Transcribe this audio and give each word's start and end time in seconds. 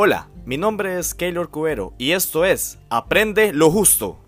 Hola, 0.00 0.28
mi 0.44 0.58
nombre 0.58 0.96
es 1.00 1.12
Keylor 1.12 1.50
Cubero 1.50 1.92
y 1.98 2.12
esto 2.12 2.44
es 2.44 2.78
Aprende 2.88 3.52
lo 3.52 3.68
Justo. 3.68 4.20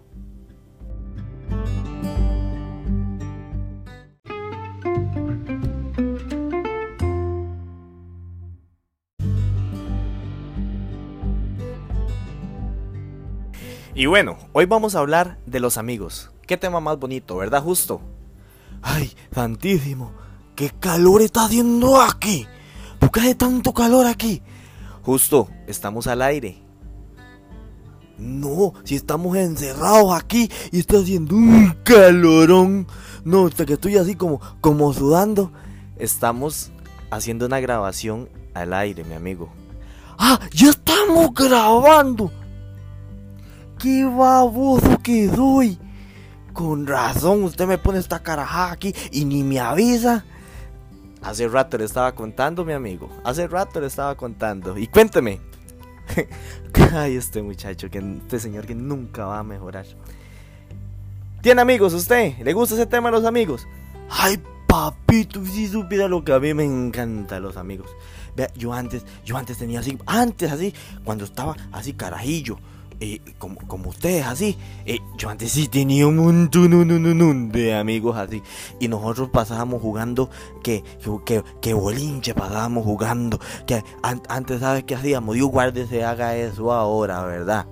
Y 13.95 14.07
bueno, 14.07 14.39
hoy 14.53 14.65
vamos 14.65 14.97
a 14.97 14.99
hablar 14.99 15.39
de 15.47 15.61
los 15.61 15.79
amigos. 15.79 16.33
Qué 16.49 16.57
tema 16.57 16.81
más 16.81 16.99
bonito, 16.99 17.37
¿verdad, 17.37 17.63
justo? 17.63 18.01
Ay, 18.83 19.13
santísimo, 19.33 20.11
qué 20.57 20.73
calor 20.81 21.23
está 21.23 21.45
haciendo 21.45 22.03
aquí. 22.03 22.49
¿Por 22.99 23.13
qué 23.13 23.21
hace 23.21 23.35
tanto 23.37 23.73
calor 23.73 24.07
aquí? 24.07 24.43
Justo, 25.03 25.49
estamos 25.67 26.07
al 26.07 26.23
aire. 26.23 26.63
No, 28.19 28.75
si 28.85 28.97
estamos 28.97 29.35
encerrados 29.37 30.13
aquí 30.13 30.51
y 30.73 30.81
está 30.81 30.99
haciendo 30.99 31.35
un 31.35 31.75
calorón. 31.85 32.87
No, 33.25 33.47
hasta 33.47 33.65
que 33.65 33.75
estoy 33.75 33.97
así 33.97 34.15
como, 34.15 34.41
como 34.61 34.93
sudando. 34.93 35.51
Estamos 35.97 36.71
haciendo 37.11 37.47
una 37.47 37.61
grabación 37.61 38.29
al 38.53 38.75
aire, 38.75 39.05
mi 39.05 39.15
amigo. 39.15 39.49
¡Ah! 40.19 40.39
¡Ya 40.53 40.69
estamos 40.69 41.33
grabando! 41.33 42.31
¡Qué 43.79 44.05
baboso 44.05 44.99
que 45.03 45.31
soy! 45.35 45.79
Con 46.53 46.87
razón, 46.87 47.45
usted 47.45 47.67
me 47.67 47.79
pone 47.79 48.01
esta 48.01 48.23
carajada 48.23 48.73
aquí 48.73 48.95
y 49.13 49.25
ni 49.25 49.43
me 49.43 49.61
avisa. 49.61 50.27
Hace 51.23 51.49
rato 51.49 51.77
le 51.77 51.85
estaba 51.85 52.15
contando, 52.15 52.65
mi 52.65 52.73
amigo. 52.73 53.11
Hace 53.25 53.47
rato 53.47 53.81
le 53.81 53.87
estaba 53.87 54.17
contando. 54.17 54.79
Y 54.79 54.87
cuénteme. 54.87 55.41
Ay, 56.95 57.17
este 57.17 57.43
muchacho, 57.43 57.91
que 57.91 57.99
este 57.99 58.41
señor 58.41 58.67
que 58.67 58.75
nunca 58.75 59.27
va 59.27 59.39
a 59.39 59.43
mejorar. 59.43 59.87
¿Tiene 61.43 61.61
amigos 61.61 61.95
usted? 61.95 62.39
¿Le 62.39 62.53
gusta 62.53 62.75
ese 62.75 62.87
tema 62.87 63.11
de 63.11 63.17
los 63.17 63.25
amigos? 63.25 63.67
Ay, 64.11 64.43
papito, 64.67 65.45
si 65.45 65.69
supiera 65.69 66.09
lo 66.09 66.25
que 66.25 66.33
a 66.33 66.41
mí 66.41 66.55
me 66.55 66.65
encanta 66.65 67.41
los 67.41 67.57
amigos. 67.57 67.91
Vea, 68.37 68.53
yo 68.55 68.73
antes, 68.73 69.05
yo 69.25 69.37
antes 69.37 69.59
tenía 69.59 69.81
así, 69.81 69.99
antes 70.07 70.53
así, 70.53 70.75
cuando 71.05 71.25
estaba 71.25 71.57
así 71.73 71.95
carajillo, 71.95 72.59
como, 73.39 73.57
como 73.67 73.91
ustedes 73.91 74.27
así. 74.27 74.59
yo 75.17 75.29
antes 75.29 75.53
sí 75.53 75.69
tenía 75.69 76.07
un 76.07 76.17
montón 76.17 77.51
de 77.51 77.75
amigos 77.75 78.17
así. 78.17 78.43
Y 78.79 78.89
nosotros 78.89 79.31
pasábamos 79.31 79.81
jugando 79.81 80.31
que, 80.63 80.85
que, 81.25 81.43
que 81.61 81.75
bolinche 81.75 82.35
pasábamos 82.35 82.85
jugando. 82.85 83.41
Que 83.67 83.83
antes, 84.03 84.61
¿sabes 84.61 84.85
qué 84.85 84.95
hacíamos? 84.95 85.35
Dios 85.35 85.49
guarde 85.49 85.87
se 85.87 86.05
haga 86.05 86.37
eso 86.37 86.73
ahora, 86.73 87.25
¿verdad? 87.25 87.67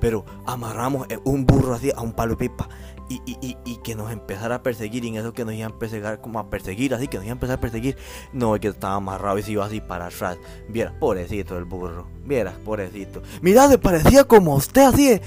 Pero 0.00 0.24
amarramos 0.46 1.06
eh, 1.10 1.18
un 1.24 1.44
burro 1.44 1.74
así 1.74 1.90
a 1.94 2.02
un 2.02 2.12
palo 2.12 2.36
pipa 2.36 2.68
y, 3.08 3.56
y, 3.64 3.76
que 3.78 3.94
nos 3.94 4.12
empezara 4.12 4.56
a 4.56 4.62
perseguir 4.62 5.04
y 5.04 5.08
en 5.08 5.16
eso 5.16 5.32
que 5.32 5.44
nos 5.44 5.54
iban 5.54 5.72
a 5.72 5.78
perseguir 5.78 6.18
como 6.20 6.38
a 6.38 6.50
perseguir 6.50 6.94
así 6.94 7.08
que 7.08 7.16
nos 7.16 7.24
iban 7.24 7.36
a 7.36 7.38
empezar 7.38 7.56
a 7.56 7.60
perseguir 7.60 7.96
no 8.32 8.54
es 8.54 8.60
que 8.60 8.68
estaba 8.68 8.96
amarrado 8.96 9.38
y 9.38 9.42
se 9.42 9.52
iba 9.52 9.64
así 9.64 9.80
para 9.80 10.06
atrás 10.06 10.36
viera 10.68 10.92
pobrecito 10.98 11.56
el 11.56 11.64
burro 11.64 12.06
viera 12.24 12.52
pobrecito 12.64 13.22
mira 13.40 13.68
se 13.68 13.78
parecía 13.78 14.24
como 14.24 14.54
usted 14.54 14.82
así 14.82 15.20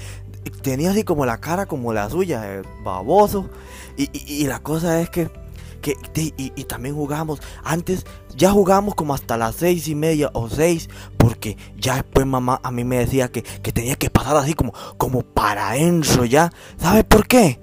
tenía 0.62 0.90
así 0.90 1.02
como 1.02 1.26
la 1.26 1.38
cara 1.38 1.66
como 1.66 1.92
la 1.92 2.08
suya 2.08 2.62
baboso 2.84 3.50
y, 3.96 4.46
la 4.46 4.60
cosa 4.60 5.00
es 5.00 5.10
que 5.10 5.30
que, 5.82 5.96
y, 6.14 6.64
también 6.64 6.94
jugamos. 6.94 7.40
Antes 7.64 8.06
ya 8.36 8.52
jugamos 8.52 8.94
como 8.94 9.14
hasta 9.14 9.36
las 9.36 9.56
seis 9.56 9.88
y 9.88 9.96
media 9.96 10.30
o 10.32 10.48
seis. 10.48 10.88
Porque 11.18 11.56
ya 11.76 11.96
después 11.96 12.24
mamá 12.24 12.60
a 12.62 12.70
mí 12.70 12.84
me 12.84 12.98
decía 12.98 13.32
que, 13.32 13.42
que 13.42 13.72
tenía 13.72 13.96
que 13.96 14.08
pasar 14.08 14.36
así 14.36 14.54
como, 14.54 14.72
como 14.96 15.22
para 15.22 15.76
Enzo 15.76 16.24
ya. 16.24 16.52
¿Sabe 16.78 17.02
por 17.02 17.26
qué? 17.26 17.58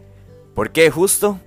¿Por 0.53 0.71
qué 0.71 0.89
justo? 0.91 1.39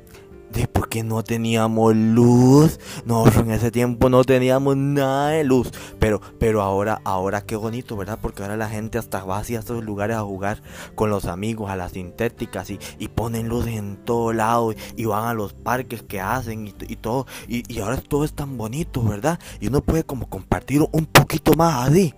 De 0.50 0.68
porque 0.68 1.02
no 1.02 1.24
teníamos 1.24 1.96
luz. 1.96 2.78
No, 3.06 3.26
en 3.26 3.50
ese 3.50 3.70
tiempo 3.70 4.10
no 4.10 4.22
teníamos 4.22 4.76
nada 4.76 5.30
de 5.30 5.44
luz. 5.44 5.70
Pero, 5.98 6.20
pero 6.38 6.60
ahora, 6.60 7.00
ahora 7.04 7.40
qué 7.40 7.56
bonito, 7.56 7.96
¿verdad? 7.96 8.18
Porque 8.20 8.42
ahora 8.42 8.58
la 8.58 8.68
gente 8.68 8.98
hasta 8.98 9.24
va 9.24 9.38
hacia 9.38 9.60
estos 9.60 9.82
lugares 9.82 10.16
a 10.16 10.22
jugar 10.22 10.62
con 10.94 11.08
los 11.08 11.24
amigos, 11.24 11.70
a 11.70 11.76
las 11.76 11.92
sintéticas 11.92 12.68
y, 12.68 12.78
y 12.98 13.08
ponen 13.08 13.48
luz 13.48 13.66
en 13.66 13.96
todo 14.04 14.32
lado 14.34 14.74
y, 14.96 15.04
van 15.06 15.28
a 15.28 15.34
los 15.34 15.54
parques 15.54 16.02
que 16.02 16.20
hacen 16.20 16.66
y, 16.66 16.74
y 16.86 16.96
todo. 16.96 17.26
Y, 17.48 17.62
y, 17.72 17.80
ahora 17.80 17.96
todo 17.96 18.24
es 18.24 18.34
tan 18.34 18.58
bonito, 18.58 19.02
¿verdad? 19.02 19.38
Y 19.60 19.68
uno 19.68 19.80
puede 19.80 20.04
como 20.04 20.28
compartir 20.28 20.82
un 20.92 21.06
poquito 21.06 21.54
más 21.54 21.88
así. 21.88 22.14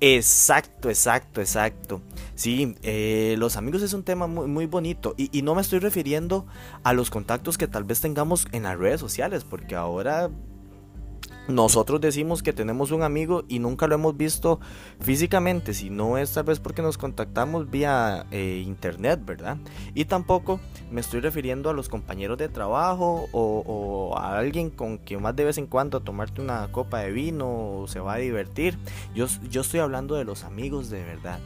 Exacto, 0.00 0.90
exacto, 0.90 1.40
exacto. 1.40 2.02
Sí, 2.34 2.76
eh, 2.82 3.34
los 3.38 3.56
amigos 3.56 3.82
es 3.82 3.94
un 3.94 4.02
tema 4.02 4.26
muy, 4.26 4.46
muy 4.46 4.66
bonito 4.66 5.14
y, 5.16 5.36
y, 5.36 5.40
no 5.40 5.54
me 5.54 5.62
estoy 5.62 5.78
refiriendo 5.78 6.46
a 6.82 6.92
los 6.92 7.08
contactos 7.08 7.56
que 7.56 7.66
tal 7.66 7.84
vez 7.84 8.02
tengamos 8.02 8.46
en 8.52 8.64
las 8.64 8.78
redes 8.78 9.00
sociales, 9.00 9.44
porque 9.44 9.74
ahora 9.74 10.30
nosotros 11.48 12.00
decimos 12.00 12.42
que 12.42 12.52
tenemos 12.52 12.90
un 12.90 13.02
amigo 13.02 13.44
y 13.48 13.58
nunca 13.58 13.86
lo 13.86 13.94
hemos 13.94 14.16
visto 14.16 14.60
físicamente, 15.00 15.74
si 15.74 15.90
no 15.90 16.18
es 16.18 16.32
tal 16.32 16.44
vez 16.44 16.60
porque 16.60 16.82
nos 16.82 16.98
contactamos 16.98 17.70
vía 17.70 18.26
eh, 18.30 18.62
internet, 18.66 19.20
¿verdad? 19.24 19.58
Y 19.94 20.06
tampoco 20.06 20.60
me 20.90 21.00
estoy 21.00 21.20
refiriendo 21.20 21.70
a 21.70 21.72
los 21.72 21.88
compañeros 21.88 22.38
de 22.38 22.48
trabajo 22.48 23.28
o, 23.32 24.14
a 24.16 24.38
alguien 24.38 24.70
con 24.70 24.98
quien 24.98 25.22
más 25.22 25.36
de 25.36 25.44
vez 25.44 25.58
en 25.58 25.66
cuando 25.66 26.00
tomarte 26.00 26.40
una 26.40 26.70
copa 26.72 27.00
de 27.00 27.12
vino 27.12 27.80
o 27.80 27.88
se 27.88 28.00
va 28.00 28.14
a 28.14 28.18
divertir. 28.18 28.78
Yo, 29.14 29.26
yo 29.48 29.60
estoy 29.60 29.80
hablando 29.80 30.16
de 30.16 30.24
los 30.24 30.44
amigos 30.44 30.90
de 30.90 31.04
verdad 31.04 31.38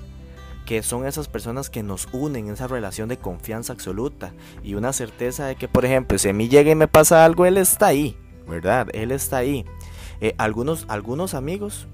que 0.66 0.84
son 0.84 1.04
esas 1.04 1.26
personas 1.26 1.68
que 1.68 1.82
nos 1.82 2.06
unen 2.12 2.46
en 2.46 2.54
esa 2.54 2.68
relación 2.68 3.08
de 3.08 3.16
confianza 3.16 3.72
absoluta 3.72 4.32
y 4.62 4.74
una 4.74 4.92
certeza 4.92 5.46
de 5.46 5.56
que, 5.56 5.66
por 5.66 5.84
ejemplo, 5.84 6.16
si 6.16 6.28
a 6.28 6.32
mí 6.32 6.48
llega 6.48 6.70
y 6.70 6.76
me 6.76 6.86
pasa 6.86 7.24
algo, 7.24 7.44
él 7.44 7.56
está 7.56 7.88
ahí, 7.88 8.16
¿verdad? 8.46 8.86
Él 8.92 9.10
está 9.10 9.38
ahí. 9.38 9.64
Eh, 10.20 10.34
algunos, 10.38 10.84
algunos 10.88 11.34
amigos 11.34 11.86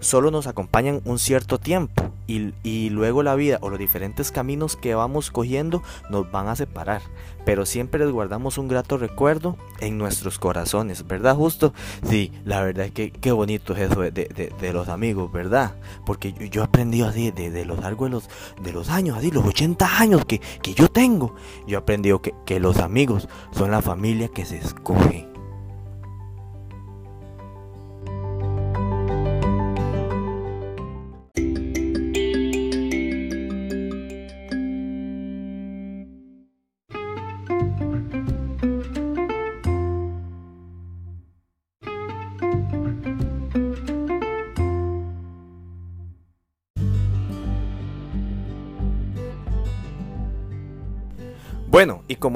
solo 0.00 0.30
nos 0.30 0.46
acompañan 0.46 1.00
un 1.04 1.18
cierto 1.18 1.58
tiempo 1.58 2.10
y, 2.26 2.52
y, 2.64 2.90
luego 2.90 3.22
la 3.22 3.34
vida 3.36 3.58
o 3.60 3.70
los 3.70 3.78
diferentes 3.78 4.32
caminos 4.32 4.76
que 4.76 4.94
vamos 4.94 5.30
cogiendo 5.30 5.82
nos 6.10 6.30
van 6.30 6.48
a 6.48 6.56
separar. 6.56 7.02
Pero 7.44 7.64
siempre 7.66 8.04
les 8.04 8.12
guardamos 8.12 8.58
un 8.58 8.66
grato 8.66 8.98
recuerdo 8.98 9.56
en 9.78 9.96
nuestros 9.96 10.38
corazones, 10.38 11.06
¿verdad? 11.06 11.36
Justo, 11.36 11.72
sí, 12.08 12.32
la 12.44 12.62
verdad 12.62 12.86
es 12.86 12.92
que 12.92 13.12
qué 13.12 13.30
bonito 13.30 13.74
es 13.74 13.90
eso 13.92 14.00
de, 14.00 14.10
de, 14.10 14.72
los 14.72 14.88
amigos, 14.88 15.30
¿verdad? 15.30 15.76
Porque 16.04 16.32
yo, 16.32 16.62
he 16.62 16.64
aprendido 16.64 17.06
así 17.06 17.30
de, 17.30 17.50
de 17.50 17.64
los 17.64 17.78
largos 17.78 18.08
de 18.08 18.14
los, 18.14 18.28
de 18.60 18.72
los 18.72 18.90
años, 18.90 19.16
así, 19.16 19.30
los 19.30 19.44
80 19.44 20.00
años 20.00 20.24
que, 20.24 20.40
que 20.62 20.74
yo 20.74 20.88
tengo. 20.88 21.36
Yo 21.68 21.78
he 21.78 21.80
aprendido 21.80 22.20
que, 22.20 22.34
que 22.44 22.58
los 22.58 22.78
amigos 22.78 23.28
son 23.52 23.70
la 23.70 23.82
familia 23.82 24.28
que 24.28 24.44
se 24.44 24.56
escoge 24.58 25.28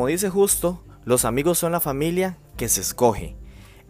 como 0.01 0.09
dice 0.09 0.31
justo, 0.31 0.83
los 1.05 1.27
amigos 1.27 1.59
son 1.59 1.73
la 1.73 1.81
familia 1.81 2.39
que 2.57 2.71
se 2.71 2.81
escoge. 2.81 3.37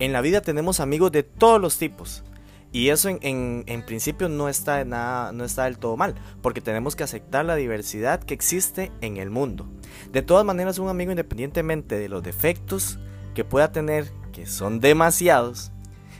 En 0.01 0.13
la 0.13 0.21
vida 0.21 0.41
tenemos 0.41 0.81
amigos 0.81 1.13
de 1.13 1.23
todos 1.23 1.61
los 1.61 1.79
tipos. 1.79 2.25
Y 2.73 2.89
eso 2.89 3.09
en, 3.09 3.85
principio 3.87 4.29
no 4.29 4.49
está, 4.49 4.85
nada, 4.85 5.31
no 5.31 5.45
está 5.45 5.67
del 5.67 5.79
todo 5.79 5.97
mal, 5.97 6.17
porque 6.43 6.61
tenemos 6.61 6.97
que 6.97 7.05
aceptar 7.05 7.45
la 7.45 7.55
diversidad 7.55 8.25
que 8.25 8.35
existe 8.35 8.91
en 9.03 9.19
el 9.19 9.31
mundo. 9.31 9.69
De 10.11 10.23
todas 10.23 10.45
maneras, 10.45 10.81
un 10.81 10.89
amigo 10.89 11.13
independientemente 11.13 11.97
de 11.97 12.09
los 12.09 12.25
defectos 12.25 12.99
que 13.37 13.45
pueda 13.45 13.71
tener, 13.71 14.11
que 14.33 14.47
son 14.47 14.81
demasiados, 14.81 15.71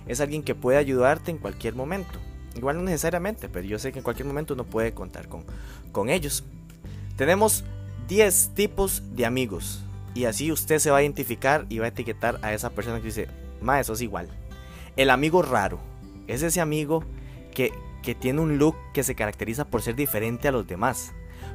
es 0.07 0.21
alguien 0.21 0.45
que 0.45 0.55
puede 0.55 0.79
ayudarte 0.79 1.33
en 1.33 1.39
cualquier 1.39 1.75
momento. 1.75 2.21
Igual 2.55 2.77
no 2.77 2.85
necesariamente, 2.85 3.49
pero 3.49 3.67
yo 3.67 3.81
sé 3.81 3.91
que 3.91 3.99
en 3.99 4.05
cualquier 4.05 4.29
momento 4.29 4.55
uno 4.55 4.63
puede 4.63 4.95
contar 4.95 5.27
con, 5.27 5.45
con 5.91 6.11
ellos. 6.11 6.45
Tenemos 7.17 7.65
10 8.11 8.51
tipos 8.55 9.05
de 9.15 9.25
amigos. 9.25 9.85
Y 10.15 10.25
así 10.25 10.51
usted 10.51 10.81
se 10.81 10.91
va 10.91 10.99
a 10.99 11.03
identificar 11.03 11.65
y 11.69 11.79
va 11.79 11.85
a 11.85 11.91
etiquetar 11.91 12.41
a 12.43 12.53
esa 12.53 12.71
persona 12.71 12.99
que 12.99 13.07
dice, 13.07 13.29
ma, 13.63 13.79
eso 13.79 13.93
es 13.93 14.01
igual. 14.01 14.29
El 14.97 15.11
amigo 15.11 15.43
raro 15.43 15.79
es 16.27 16.43
ese 16.43 16.61
amigo 16.61 17.05
que, 17.55 17.73
que 18.03 18.17
tiene 18.17 18.41
un 18.41 18.59
look 18.59 18.75
que 18.93 19.05
se 19.05 19.15
caracteriza 19.15 19.65
por 19.65 19.81
ser 19.83 19.95
diferente 19.95 20.49
a 20.49 20.53
los 20.53 20.67
demás. 20.67 21.13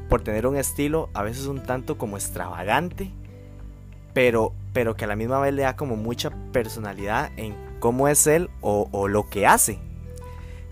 Por 0.08 0.22
tener 0.22 0.48
un 0.48 0.56
estilo 0.56 1.10
a 1.14 1.24
veces 1.24 1.48
un 1.48 1.62
tanto 1.62 1.98
como 1.98 2.16
extravagante, 2.16 3.12
pero, 4.14 4.54
pero 4.72 4.96
que 4.96 5.04
a 5.04 5.10
la 5.10 5.18
misma 5.18 5.42
vez 5.42 5.54
le 5.54 5.64
da 5.64 5.76
como 5.76 5.98
mucha 5.98 6.30
personalidad 6.54 7.32
en 7.36 7.54
cómo 7.82 8.08
es 8.08 8.28
él 8.28 8.50
o, 8.62 8.88
o 8.94 9.10
lo 9.10 9.30
que 9.30 9.46
hace. 9.46 9.78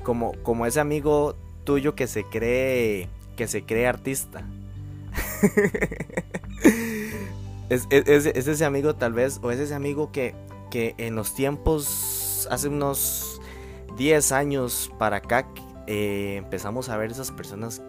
como, 0.02 0.32
como 0.44 0.66
ese 0.66 0.80
amigo 0.80 1.36
tuyo 1.66 1.94
que 1.94 2.08
se 2.08 2.24
cree, 2.24 3.10
que 3.36 3.50
se 3.50 3.66
cree 3.66 3.86
artista. 3.86 4.46
es, 7.70 7.88
ese 7.92 8.66
amigo 8.66 8.96
tal 8.96 9.14
vez, 9.14 9.40
o 9.42 9.52
es 9.52 9.60
ese 9.60 9.74
amigo 9.74 10.12
que, 10.12 10.36
que 10.70 10.96
en 10.98 11.16
los 11.16 11.34
tiempos, 11.36 12.48
hace 12.52 12.68
unos 12.68 13.42
10 13.98 14.32
años 14.32 14.92
para 14.98 15.18
acá, 15.18 15.48
eh, 15.88 16.36
empezamos 16.38 16.90
a 16.90 16.98
ver 16.98 17.12
esas 17.12 17.32
personas 17.32 17.82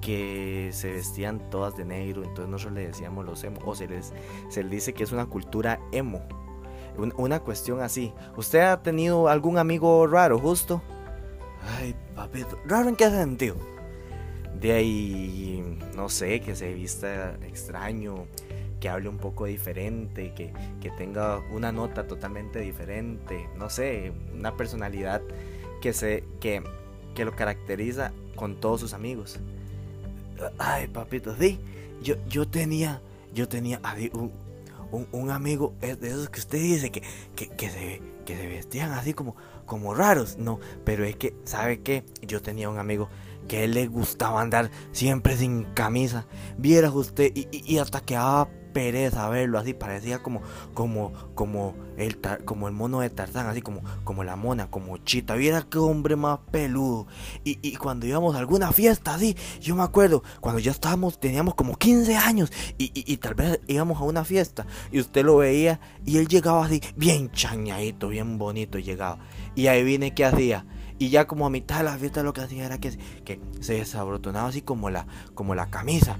que 0.00 0.70
se 0.72 0.92
vestían 0.92 1.50
todas 1.50 1.76
de 1.76 1.84
negro, 1.84 2.22
entonces 2.22 2.48
nosotros 2.48 2.74
le 2.74 2.86
decíamos 2.86 3.24
los 3.24 3.42
emo, 3.44 3.60
o 3.64 3.74
se 3.74 3.86
les, 3.86 4.12
se 4.48 4.62
les 4.62 4.70
dice 4.70 4.94
que 4.94 5.04
es 5.04 5.12
una 5.12 5.26
cultura 5.26 5.80
emo, 5.92 6.22
una 7.16 7.40
cuestión 7.40 7.82
así. 7.82 8.12
¿Usted 8.36 8.60
ha 8.60 8.82
tenido 8.82 9.28
algún 9.28 9.58
amigo 9.58 10.06
raro, 10.06 10.38
justo? 10.38 10.82
Ay, 11.78 11.94
papito, 12.14 12.58
¿raro 12.66 12.88
en 12.88 12.96
qué 12.96 13.10
sentido? 13.10 13.56
De 14.60 14.72
ahí, 14.72 15.64
no 15.94 16.08
sé, 16.08 16.40
que 16.40 16.54
se 16.54 16.74
vista 16.74 17.36
extraño, 17.46 18.26
que 18.80 18.88
hable 18.88 19.08
un 19.08 19.18
poco 19.18 19.46
diferente, 19.46 20.32
que, 20.34 20.52
que 20.80 20.90
tenga 20.90 21.38
una 21.50 21.72
nota 21.72 22.06
totalmente 22.06 22.60
diferente, 22.60 23.48
no 23.56 23.70
sé, 23.70 24.12
una 24.34 24.56
personalidad 24.56 25.22
que, 25.80 25.92
se, 25.92 26.24
que, 26.40 26.62
que 27.14 27.24
lo 27.24 27.36
caracteriza 27.36 28.12
con 28.36 28.58
todos 28.58 28.80
sus 28.80 28.94
amigos. 28.94 29.38
Ay, 30.58 30.88
papito, 30.88 31.36
sí. 31.36 31.58
Yo, 32.02 32.16
yo 32.28 32.48
tenía, 32.48 33.02
yo 33.34 33.48
tenía 33.48 33.80
un, 34.12 34.32
un, 35.12 35.30
amigo 35.30 35.74
de 35.80 35.92
esos 36.08 36.30
que 36.30 36.40
usted 36.40 36.58
dice 36.58 36.90
que, 36.90 37.02
que, 37.34 37.70
se, 37.70 38.00
que 38.24 38.36
se 38.36 38.46
vestían 38.46 38.92
así 38.92 39.12
como, 39.12 39.36
como 39.66 39.94
raros. 39.94 40.38
No, 40.38 40.58
pero 40.84 41.04
es 41.04 41.16
que, 41.16 41.34
¿sabe 41.44 41.80
qué? 41.80 42.04
Yo 42.22 42.40
tenía 42.40 42.70
un 42.70 42.78
amigo 42.78 43.10
que 43.50 43.64
él 43.64 43.74
le 43.74 43.88
gustaba 43.88 44.40
andar 44.40 44.70
siempre 44.92 45.36
sin 45.36 45.64
camisa. 45.74 46.24
Viera 46.56 46.88
usted, 46.88 47.32
y, 47.34 47.48
y, 47.50 47.74
y 47.74 47.78
hasta 47.78 48.00
quedaba 48.00 48.48
pereza 48.72 49.28
verlo 49.28 49.58
así, 49.58 49.74
parecía 49.74 50.22
como, 50.22 50.40
como, 50.72 51.12
como 51.34 51.74
el, 51.96 52.16
como 52.44 52.68
el 52.68 52.74
mono 52.74 53.00
de 53.00 53.10
Tarzán, 53.10 53.48
así 53.48 53.60
como, 53.60 53.82
como 54.04 54.22
la 54.22 54.36
mona, 54.36 54.70
como 54.70 54.98
Chita. 54.98 55.34
Viera 55.34 55.66
qué 55.68 55.78
hombre 55.78 56.14
más 56.14 56.38
peludo. 56.52 57.08
Y, 57.42 57.58
y, 57.60 57.74
cuando 57.74 58.06
íbamos 58.06 58.36
a 58.36 58.38
alguna 58.38 58.70
fiesta 58.70 59.14
así, 59.14 59.36
yo 59.60 59.74
me 59.74 59.82
acuerdo, 59.82 60.22
cuando 60.40 60.60
ya 60.60 60.70
estábamos, 60.70 61.18
teníamos 61.18 61.56
como 61.56 61.74
15 61.74 62.16
años 62.16 62.52
y, 62.78 62.92
y, 62.94 63.16
tal 63.16 63.34
vez 63.34 63.58
íbamos 63.66 64.00
a 64.00 64.04
una 64.04 64.24
fiesta 64.24 64.64
y 64.92 65.00
usted 65.00 65.24
lo 65.24 65.38
veía 65.38 65.80
y 66.06 66.18
él 66.18 66.28
llegaba 66.28 66.64
así, 66.64 66.80
bien 66.94 67.32
chañadito, 67.32 68.10
bien 68.10 68.38
bonito 68.38 68.78
llegaba. 68.78 69.18
Y 69.56 69.66
ahí 69.66 69.82
viene 69.82 70.14
que 70.14 70.24
hacía. 70.24 70.64
Y 71.00 71.08
ya 71.08 71.26
como 71.26 71.46
a 71.46 71.50
mitad 71.50 71.78
de 71.78 71.84
la 71.84 71.96
fiesta 71.96 72.22
lo 72.22 72.34
que 72.34 72.42
hacía 72.42 72.66
era 72.66 72.76
que, 72.76 72.90
que 73.24 73.40
se 73.60 73.72
desabrotonaba 73.72 74.50
así 74.50 74.60
como 74.60 74.90
la, 74.90 75.06
como 75.32 75.54
la 75.54 75.70
camisa, 75.70 76.18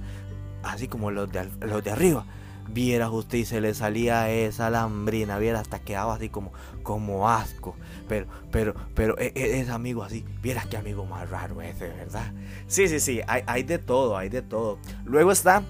así 0.62 0.88
como 0.88 1.11
los 1.11 1.31
de, 1.31 1.50
los 1.61 1.85
de 1.85 1.91
arriba 1.91 2.25
viera 2.73 3.11
usted 3.11 3.37
y 3.37 3.44
se 3.44 3.61
le 3.61 3.75
salía 3.75 4.31
esa 4.31 4.71
lambrina, 4.71 5.38
viera 5.38 5.61
hasta 5.61 5.81
quedaba 5.81 6.15
así 6.15 6.31
como, 6.31 6.55
como 6.82 7.29
asco. 7.29 7.77
Pero, 8.09 8.27
pero, 8.50 8.75
pero 8.94 9.19
e, 9.19 9.32
e, 9.35 9.61
es, 9.61 9.69
amigo 9.69 10.03
así, 10.03 10.25
viera 10.43 10.65
qué 10.71 10.79
amigo 10.79 11.05
más 11.05 11.29
raro 11.29 11.61
ese, 11.61 11.88
¿verdad? 11.88 12.32
Sí, 12.67 12.88
sí, 12.88 13.00
sí, 13.00 13.21
hay, 13.27 13.43
hay 13.47 13.65
de 13.65 13.77
todo, 13.77 14.17
hay 14.17 14.31
de 14.31 14.41
todo. 14.41 14.79
Luego 15.05 15.31
está 15.31 15.62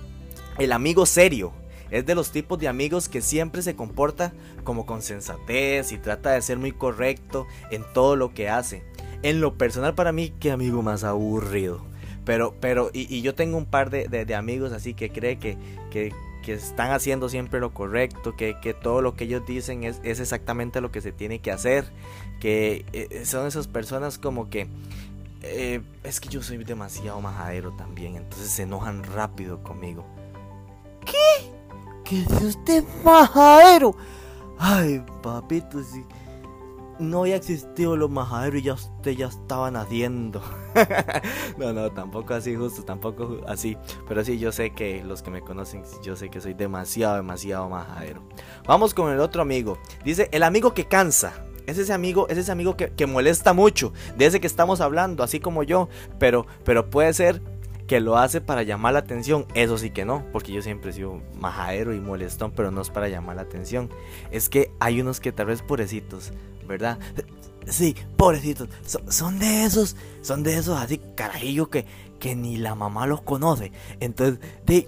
el 0.59 0.71
amigo 0.71 1.05
serio. 1.05 1.53
Es 1.91 2.07
de 2.07 2.15
los 2.15 2.31
tipos 2.31 2.57
de 2.61 2.69
amigos 2.69 3.09
que 3.09 3.21
siempre 3.21 3.63
se 3.63 3.75
comporta 3.75 4.33
como 4.63 4.87
con 4.87 5.03
sensatez 5.03 5.91
y 5.91 5.99
trata 5.99 6.31
de 6.31 6.43
ser 6.43 6.57
muy 6.57 6.71
correcto 6.71 7.49
en 7.73 7.83
todo 7.93 8.15
lo 8.15 8.33
que 8.33 8.49
hace. 8.49 8.85
En 9.23 9.41
lo 9.41 9.55
personal 9.55 9.95
para 9.95 10.13
mí, 10.13 10.33
qué 10.41 10.51
amigo 10.51 10.83
más 10.83 11.05
aburrido. 11.05 11.81
Pero, 12.25 12.55
pero, 12.61 12.91
y, 12.93 13.23
yo 13.23 13.35
tengo 13.35 13.57
un 13.57 13.67
par 13.67 13.91
de, 13.91 14.35
amigos 14.35 14.73
así 14.73 14.95
que 14.95 15.11
cree 15.11 15.39
que, 15.39 15.57
que, 15.91 16.13
que 16.43 16.55
están 16.55 16.93
haciendo 16.93 17.29
siempre 17.29 17.61
lo 17.61 17.73
correcto, 17.73 18.37
que, 18.37 18.55
todo 18.81 19.03
lo 19.03 19.15
que 19.15 19.25
ellos 19.25 19.43
dicen 19.47 19.85
es, 19.85 20.01
exactamente 20.05 20.81
lo 20.81 20.91
que 20.91 21.01
se 21.01 21.13
tiene 21.13 21.41
que 21.41 21.51
hacer, 21.51 21.87
que 22.39 22.85
eh, 22.93 23.25
son 23.25 23.47
esas 23.47 23.69
personas 23.69 24.19
como 24.19 24.49
que 24.49 24.69
eh, 25.43 25.81
es 26.05 26.21
que 26.21 26.29
yo 26.29 26.43
soy 26.43 26.59
demasiado 26.59 27.21
majadero 27.21 27.73
también, 27.73 28.17
entonces 28.17 28.51
se 28.51 28.63
enojan 28.63 29.03
rápido 29.03 29.63
conmigo. 29.63 30.05
¿Qué? 31.05 31.51
¿Que 32.05 32.21
es 32.23 32.43
usted 32.43 32.85
majadero? 33.03 33.97
Ay, 34.59 35.03
papito, 35.23 35.83
sí 35.83 36.05
no 37.01 37.23
había 37.23 37.37
existido 37.37 37.97
los 37.97 38.11
majaderos 38.11 38.61
y 38.61 38.63
ya 38.65 38.75
usted 38.75 39.13
ya 39.13 39.27
estaban 39.27 39.77
haciendo. 39.77 40.43
no, 41.59 41.73
no, 41.73 41.91
tampoco 41.91 42.35
así 42.35 42.55
justo, 42.55 42.85
tampoco 42.85 43.41
así. 43.49 43.77
Pero 44.07 44.25
sí, 44.25 44.39
yo 44.39 44.53
sé 44.53 44.71
que 44.71 45.03
los 45.03 45.23
que 45.23 45.31
me 45.31 45.41
conocen, 45.41 45.83
yo 46.03 46.15
sé 46.15 46.29
que 46.29 46.41
soy 46.41 46.55
demasiado, 46.55 47.17
demasiado 47.17 47.69
majadero. 47.69 48.23
Vamos 48.67 48.95
con 48.95 49.13
el 49.13 49.21
otro 49.21 49.43
amigo. 49.43 49.79
Dice, 50.05 50.29
el 50.33 50.43
amigo 50.43 50.75
que 50.75 50.87
cansa. 50.87 51.45
Es 51.67 51.79
ese 51.79 51.93
amigo, 51.93 52.27
es 52.29 52.39
ese 52.39 52.51
amigo 52.51 52.77
que, 52.77 52.91
que 52.91 53.07
molesta 53.07 53.53
mucho. 53.53 53.93
De 54.17 54.27
ese 54.27 54.41
que 54.41 54.47
estamos 54.47 54.81
hablando, 54.81 55.23
así 55.23 55.41
como 55.41 55.63
yo. 55.63 55.89
Pero, 56.19 56.47
pero 56.65 56.91
puede 56.91 57.13
ser 57.13 57.41
que 57.91 57.99
lo 57.99 58.17
hace 58.19 58.41
para 58.41 58.63
llamar 58.63 58.93
la 58.93 59.01
atención. 59.01 59.47
Eso 59.55 59.77
sí 59.77 59.91
que 59.91 60.05
no, 60.05 60.25
porque 60.31 60.53
yo 60.53 60.63
siempre 60.63 60.91
he 60.91 60.93
sido 60.93 61.21
majadero 61.41 61.93
y 61.93 61.99
molestón, 61.99 62.53
pero 62.53 62.71
no 62.71 62.83
es 62.83 62.89
para 62.89 63.09
llamar 63.09 63.35
la 63.35 63.43
atención. 63.43 63.91
Es 64.31 64.49
que 64.49 64.71
hay 64.79 65.01
unos 65.01 65.19
que 65.19 65.33
tal 65.33 65.47
vez 65.47 65.61
pobrecitos 65.63 66.33
¿verdad? 66.71 66.99
Sí, 67.67 67.95
pobrecitos, 68.17 68.69
son, 69.09 69.39
de 69.39 69.65
esos, 69.65 69.97
son 70.23 70.43
de 70.43 70.57
esos 70.57 70.79
así 70.79 70.99
carajillos 71.15 71.69
que, 71.69 71.85
que 72.19 72.35
ni 72.35 72.57
la 72.57 72.75
mamá 72.75 73.07
los 73.07 73.21
conoce. 73.21 73.73
Entonces, 74.01 74.39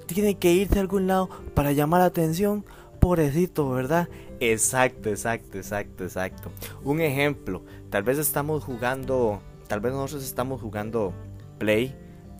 tienen 0.06 0.37
que 0.37 0.52
irse 0.52 0.79
a 0.79 0.81
algún 0.81 1.06
lado 1.06 1.29
para 1.55 1.73
llamar 1.73 2.00
la 2.00 2.06
atención, 2.06 2.64
pobrecito, 2.99 3.69
¿verdad? 3.69 4.08
Exacto, 4.40 5.11
exacto, 5.11 5.58
exacto, 5.58 6.05
exacto. 6.05 6.50
Un 6.82 7.00
ejemplo, 7.00 7.62
tal 7.90 8.05
vez 8.05 8.19
estamos 8.19 8.64
jugando, 8.64 9.43
tal 9.69 9.81
vez 9.81 9.93
nosotros 9.93 10.25
estamos 10.25 10.61
jugando 10.61 11.12
Play. 11.58 11.94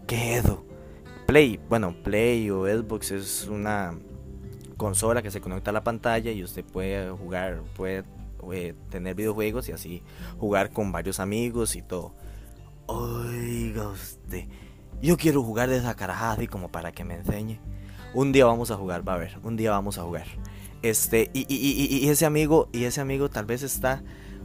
¿Qué? 0.07 0.43
Play, 1.27 1.61
bueno, 1.69 1.95
Play 2.03 2.51
o 2.51 2.65
Xbox 2.65 3.11
es 3.11 3.49
una 3.49 3.95
consola 4.77 5.23
que 5.23 5.31
se 5.31 5.41
conecta 5.41 5.71
a 5.71 5.75
la 5.75 5.85
pantalla 5.85 6.33
y 6.33 6.43
usted 6.43 6.65
puede 6.65 7.11
jugar, 7.11 7.63
puede 7.77 8.03
eh, 8.53 8.75
tener 8.91 9.15
videojuegos 9.15 9.69
y 9.69 9.73
así 9.73 10.03
jugar 10.39 10.71
con 10.71 10.93
varios 10.93 11.21
amigos 11.21 11.77
y 11.77 11.83
todo. 11.83 12.15
Oiga 12.87 13.89
usted, 13.89 14.47
yo 15.01 15.17
quiero 15.17 15.43
jugar 15.43 15.69
de 15.69 15.79
esa 15.79 15.95
carajada 15.95 16.33
así 16.33 16.47
como 16.47 16.69
para 16.71 16.93
que 16.93 17.05
me 17.05 17.15
enseñe. 17.15 17.61
Un 18.15 18.33
día 18.33 18.45
vamos 18.47 18.71
a 18.71 18.77
jugar, 18.77 19.07
va 19.07 19.15
a 19.15 19.19
ver, 19.19 19.39
un 19.43 19.57
día 19.57 19.71
vamos 19.71 19.99
a 19.99 20.03
jugar. 20.03 20.27
Este, 20.83 21.31
y, 21.33 21.47
y 21.49 22.09
ese 22.09 22.27
amigo, 22.27 22.69
y 22.73 22.85
ese 22.85 23.01
amigo 23.01 23.31
tal 23.31 23.47
vez 23.47 23.63
está 23.63 24.03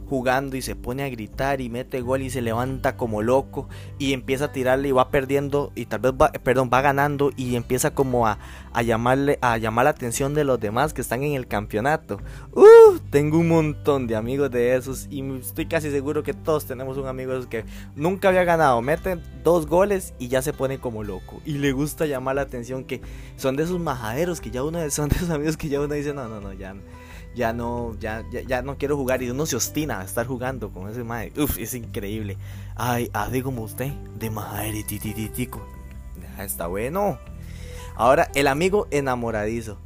jugando 0.08 0.56
y 0.56 0.62
se 0.62 0.74
pone 0.74 1.02
a 1.04 1.08
gritar 1.08 1.60
y 1.60 1.68
mete 1.68 2.00
gol 2.00 2.22
y 2.22 2.30
se 2.30 2.40
levanta 2.40 2.96
como 2.96 3.22
loco 3.22 3.68
y 3.98 4.12
empieza 4.12 4.46
a 4.46 4.52
tirarle 4.52 4.88
y 4.88 4.92
va 4.92 5.10
perdiendo 5.10 5.72
y 5.74 5.86
tal 5.86 6.00
vez 6.00 6.12
va, 6.12 6.32
perdón, 6.32 6.70
va 6.72 6.80
ganando 6.80 7.30
y 7.36 7.56
empieza 7.56 7.94
como 7.94 8.26
a, 8.26 8.38
a 8.72 8.82
llamarle 8.82 9.38
a 9.42 9.58
llamar 9.58 9.84
la 9.84 9.90
atención 9.90 10.34
de 10.34 10.44
los 10.44 10.58
demás 10.58 10.94
que 10.94 11.00
están 11.00 11.22
en 11.22 11.34
el 11.34 11.46
campeonato. 11.46 12.20
Uh, 12.52 12.98
tengo 13.10 13.38
un 13.38 13.48
montón 13.48 14.06
de 14.06 14.16
amigos 14.16 14.50
de 14.50 14.74
esos 14.74 15.06
y 15.10 15.22
estoy 15.36 15.66
casi 15.66 15.90
seguro 15.90 16.22
que 16.22 16.34
todos 16.34 16.64
tenemos 16.64 16.96
un 16.96 17.06
amigo 17.06 17.48
que 17.48 17.64
nunca 17.94 18.28
había 18.28 18.44
ganado, 18.44 18.80
mete 18.80 19.18
dos 19.44 19.66
goles 19.66 20.14
y 20.18 20.28
ya 20.28 20.42
se 20.42 20.52
pone 20.52 20.78
como 20.78 21.04
loco 21.04 21.40
y 21.44 21.52
le 21.58 21.72
gusta 21.72 22.06
llamar 22.06 22.36
la 22.36 22.42
atención 22.42 22.84
que 22.84 23.00
son 23.36 23.56
de 23.56 23.64
esos 23.64 23.78
majaderos 23.78 24.40
que 24.40 24.50
ya 24.50 24.62
uno 24.62 24.78
son 24.90 25.08
de 25.08 25.16
esos 25.16 25.30
amigos 25.30 25.56
que 25.56 25.68
ya 25.68 25.80
uno 25.80 25.94
dice, 25.94 26.14
"No, 26.14 26.28
no, 26.28 26.40
no, 26.40 26.52
ya 26.52 26.74
ya 27.34 27.52
no, 27.52 27.96
ya, 28.00 28.24
ya, 28.30 28.62
no 28.62 28.78
quiero 28.78 28.96
jugar 28.96 29.22
y 29.22 29.30
uno 29.30 29.46
se 29.46 29.56
ostina 29.56 30.00
a 30.00 30.04
estar 30.04 30.26
jugando 30.26 30.70
con 30.70 30.88
ese 30.90 31.04
mae. 31.04 31.32
Uf, 31.36 31.58
es 31.58 31.74
increíble. 31.74 32.36
Ay, 32.76 33.10
así 33.12 33.42
como 33.42 33.62
usted, 33.62 33.92
de 34.18 34.30
madre, 34.30 34.82
titititico. 34.84 35.66
Está 36.38 36.66
bueno. 36.66 37.18
Ahora, 37.96 38.30
el 38.34 38.46
amigo 38.46 38.86
enamoradizo 38.90 39.78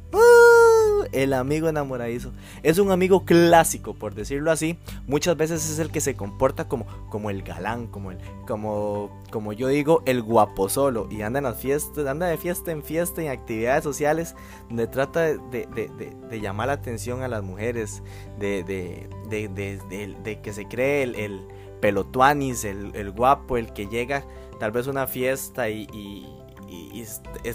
el 1.11 1.33
amigo 1.33 1.69
enamoradizo. 1.69 2.31
Es 2.63 2.79
un 2.79 2.91
amigo 2.91 3.25
clásico, 3.25 3.93
por 3.93 4.15
decirlo 4.15 4.51
así. 4.51 4.77
Muchas 5.07 5.37
veces 5.37 5.69
es 5.69 5.79
el 5.79 5.91
que 5.91 6.01
se 6.01 6.15
comporta 6.15 6.67
como, 6.67 6.85
como 7.09 7.29
el 7.29 7.43
galán, 7.43 7.87
como 7.87 8.11
el, 8.11 8.17
como, 8.47 9.23
como 9.31 9.53
yo 9.53 9.67
digo, 9.67 10.03
el 10.05 10.21
guapo 10.21 10.69
solo. 10.69 11.07
Y 11.11 11.21
anda 11.21 11.39
en 11.39 11.45
las 11.45 11.59
fiestas, 11.59 12.07
anda 12.07 12.27
de 12.27 12.37
fiesta 12.37 12.71
en 12.71 12.83
fiesta, 12.83 13.21
en 13.21 13.29
actividades 13.29 13.83
sociales, 13.83 14.35
donde 14.67 14.87
trata 14.87 15.21
de, 15.21 16.39
llamar 16.41 16.67
la 16.67 16.73
atención 16.73 17.23
a 17.23 17.27
las 17.27 17.43
mujeres, 17.43 18.03
de, 18.39 18.63
de 18.63 20.41
que 20.41 20.53
se 20.53 20.67
cree 20.67 21.03
el, 21.03 21.15
el 21.15 21.47
pelotuanis, 21.83 22.63
el, 22.63 23.11
guapo, 23.11 23.57
el 23.57 23.73
que 23.73 23.87
llega 23.87 24.23
tal 24.57 24.71
vez 24.71 24.87
a 24.87 24.91
una 24.91 25.05
fiesta 25.05 25.69
y, 25.69 25.85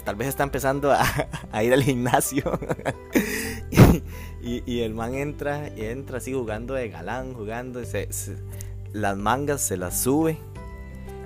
tal 0.03 0.15
vez 0.15 0.27
está 0.27 0.43
empezando 0.43 0.91
a, 0.91 1.63
ir 1.63 1.73
al 1.73 1.83
gimnasio. 1.83 2.59
y, 4.41 4.79
el 4.79 4.93
man 4.93 5.15
entra 5.15 5.69
y 5.75 5.85
entra 5.85 6.17
así 6.17 6.33
jugando 6.33 6.73
de 6.73 6.89
galán, 6.89 7.33
jugando. 7.33 7.83
Se, 7.85 8.07
las 8.93 9.17
mangas 9.17 9.61
se 9.61 9.77
las 9.77 10.01
sube, 10.01 10.37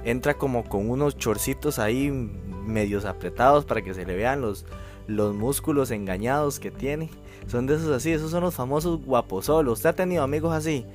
entra 0.04 0.36
como 0.36 0.64
con 0.66 0.90
unos 0.90 1.18
chorcitos 1.18 1.80
ahí 1.80 2.12
medios 2.12 3.06
apretados 3.06 3.66
para 3.66 3.82
que 3.82 3.94
se 3.94 4.06
le 4.06 4.16
vean 4.16 4.42
los, 4.42 4.66
los 5.08 5.36
músculos 5.36 5.92
engañados 5.92 6.60
que 6.60 6.72
tiene. 6.72 7.10
Son 7.48 7.66
de 7.68 7.76
esos 7.76 7.90
así, 7.90 8.12
esos 8.12 8.32
son 8.32 8.44
los 8.44 8.56
famosos 8.56 9.04
guaposolos. 9.04 9.80
¿Usted 9.80 9.90
ha 9.90 9.96
tenido 9.96 10.24
amigos 10.24 10.54
así? 10.54 10.86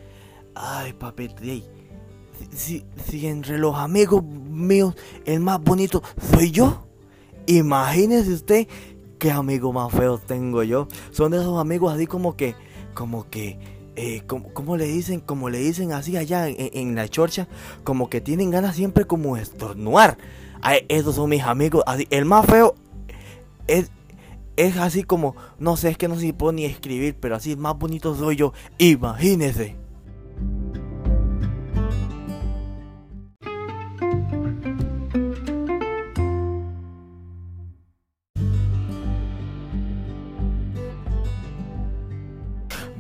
Ay, 0.55 0.93
papi, 0.93 1.31
si, 2.55 2.85
si 3.05 3.27
entre 3.27 3.59
los 3.59 3.77
amigos 3.77 4.23
míos 4.25 4.95
el 5.25 5.41
más 5.41 5.61
bonito 5.63 6.03
soy 6.33 6.51
yo, 6.51 6.88
imagínese 7.49 8.33
usted 8.33 8.69
qué 9.19 9.31
amigo 9.31 9.73
más 9.73 9.93
feo 9.93 10.19
tengo 10.19 10.63
yo. 10.63 10.87
Son 11.11 11.31
de 11.31 11.39
esos 11.39 11.59
amigos 11.61 11.93
así 11.93 12.07
como 12.07 12.37
que, 12.37 12.55
como 12.95 13.29
que, 13.29 13.59
eh, 13.97 14.23
como, 14.27 14.77
le 14.77 14.87
dicen, 14.87 15.21
como 15.21 15.51
le 15.51 15.59
dicen 15.59 15.93
así 15.93 16.17
allá 16.17 16.49
en, 16.49 16.95
la 16.95 17.09
chorcha, 17.09 17.49
como 17.85 18.09
que 18.09 18.21
tienen 18.21 18.51
ganas 18.51 18.77
siempre 18.77 19.07
como 19.07 19.37
de 19.37 19.43
estornuar. 19.43 20.19
Esos 20.89 21.17
son 21.17 21.31
mis 21.31 21.43
amigos. 21.43 21.83
Así, 21.87 22.07
el 22.11 22.25
más 22.25 22.47
feo 22.47 22.75
es, 23.67 23.91
es 24.57 24.77
así 24.77 25.03
como, 25.03 25.35
no 25.59 25.77
sé, 25.77 25.91
es 25.91 25.99
que 25.99 26.09
no 26.09 26.19
se 26.19 26.33
puede 26.33 26.55
ni 26.55 26.65
escribir, 26.65 27.17
pero 27.19 27.37
así 27.37 27.57
más 27.57 27.77
bonito 27.77 28.15
soy 28.15 28.37
yo. 28.37 28.53
Imagínese. 28.79 29.88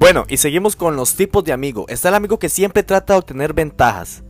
Bueno, 0.08 0.24
y 0.26 0.38
seguimos 0.38 0.74
con 0.74 0.96
los 0.96 1.16
tipos 1.16 1.44
de 1.44 1.52
amigo. 1.52 1.84
Está 1.86 2.08
el 2.08 2.14
amigo 2.14 2.38
que 2.38 2.48
siempre 2.48 2.82
trata 2.82 3.12
de 3.12 3.18
obtener 3.18 3.52
ventajas. 3.52 4.24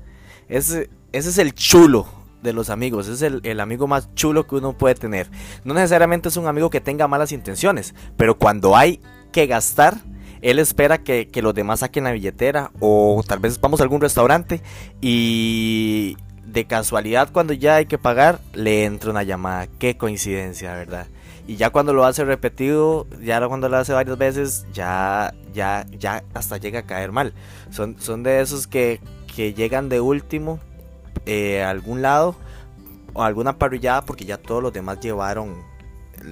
Ese, 0.49 0.91
es 1.13 1.39
el 1.39 1.55
chulo 1.55 2.05
de 2.43 2.53
los 2.53 2.69
amigos. 2.69 3.07
Es 3.07 3.23
el, 3.23 3.61
amigo 3.61 3.87
más 3.87 4.13
chulo 4.17 4.45
que 4.49 4.57
uno 4.57 4.77
puede 4.77 4.97
tener. 4.97 5.31
No 5.63 5.75
necesariamente 5.75 6.31
es 6.31 6.37
un 6.37 6.49
amigo 6.49 6.69
que 6.69 6.81
tenga 6.81 7.07
malas 7.07 7.31
intenciones, 7.31 7.95
pero 8.17 8.37
cuando 8.37 8.77
hay 8.77 9.01
que 9.31 9.47
gastar, 9.47 9.99
él 10.43 10.59
espera 10.59 10.99
que, 10.99 11.29
que 11.29 11.43
los 11.43 11.55
demás 11.55 11.79
saquen 11.79 12.03
la 12.03 12.11
billetera 12.11 12.73
o 12.81 13.23
tal 13.25 13.39
vez 13.39 13.61
vamos 13.61 13.79
a 13.79 13.85
algún 13.85 14.01
restaurante 14.01 14.61
y 15.01 16.17
de 16.45 16.65
casualidad 16.65 17.31
cuando 17.31 17.53
ya 17.53 17.77
hay 17.77 17.87
que 17.87 17.99
pagar 17.99 18.41
le 18.53 18.85
entra 18.85 19.13
una 19.13 19.23
llamada. 19.23 19.69
Qué 19.79 19.97
coincidencia, 19.97 20.75
¿verdad? 20.75 21.07
Y 21.49 21.57
ya 21.57 21.71
cuando 21.71 21.95
lo 21.95 22.05
hace 22.05 22.27
repetido, 22.27 23.07
ya 23.23 23.45
cuando 23.49 23.71
lo 23.71 23.79
hace 23.79 23.95
varias 23.95 24.19
veces, 24.19 24.67
ya, 24.71 25.33
ya, 25.55 25.87
ya 25.99 26.23
hasta 26.35 26.59
llega 26.59 26.81
a 26.81 26.83
caer 26.83 27.11
mal. 27.11 27.33
Son, 27.71 27.99
son 27.99 28.23
de 28.23 28.43
esos 28.43 28.67
que, 28.67 29.01
que 29.35 29.55
llegan 29.55 29.89
de 29.89 30.03
último 30.03 30.61
eh, 31.25 31.63
a 31.63 31.71
algún 31.71 32.03
lado 32.03 32.37
o 33.15 33.23
alguna 33.23 33.59
parrillada 33.59 34.05
porque 34.05 34.27
ya 34.27 34.37
todos 34.37 34.63
los 34.63 34.75
demás 34.75 35.01
llevaron 35.01 35.57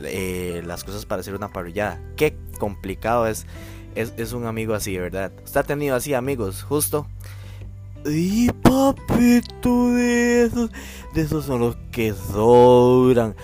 eh, 0.04 0.62
las 0.66 0.85
cosas 0.85 1.06
para 1.06 1.20
hacer 1.20 1.35
una 1.35 1.49
parrillada. 1.49 1.99
Qué 2.18 2.37
complicado 2.58 3.26
es, 3.26 3.46
es, 3.94 4.12
es 4.18 4.35
un 4.35 4.44
amigo 4.44 4.75
así, 4.75 4.99
¿verdad? 4.99 5.32
¿Usted 5.42 5.61
ha 5.61 5.64
tenido 5.64 5.96
así 5.96 6.12
amigos, 6.12 6.62
justo? 6.62 7.06
Y 8.08 8.50
papito 8.52 9.90
de 9.90 10.44
esos, 10.44 10.70
de 11.12 11.22
esos 11.22 11.44
son 11.44 11.60
los 11.60 11.76
que 11.90 12.12
sobran. 12.12 13.34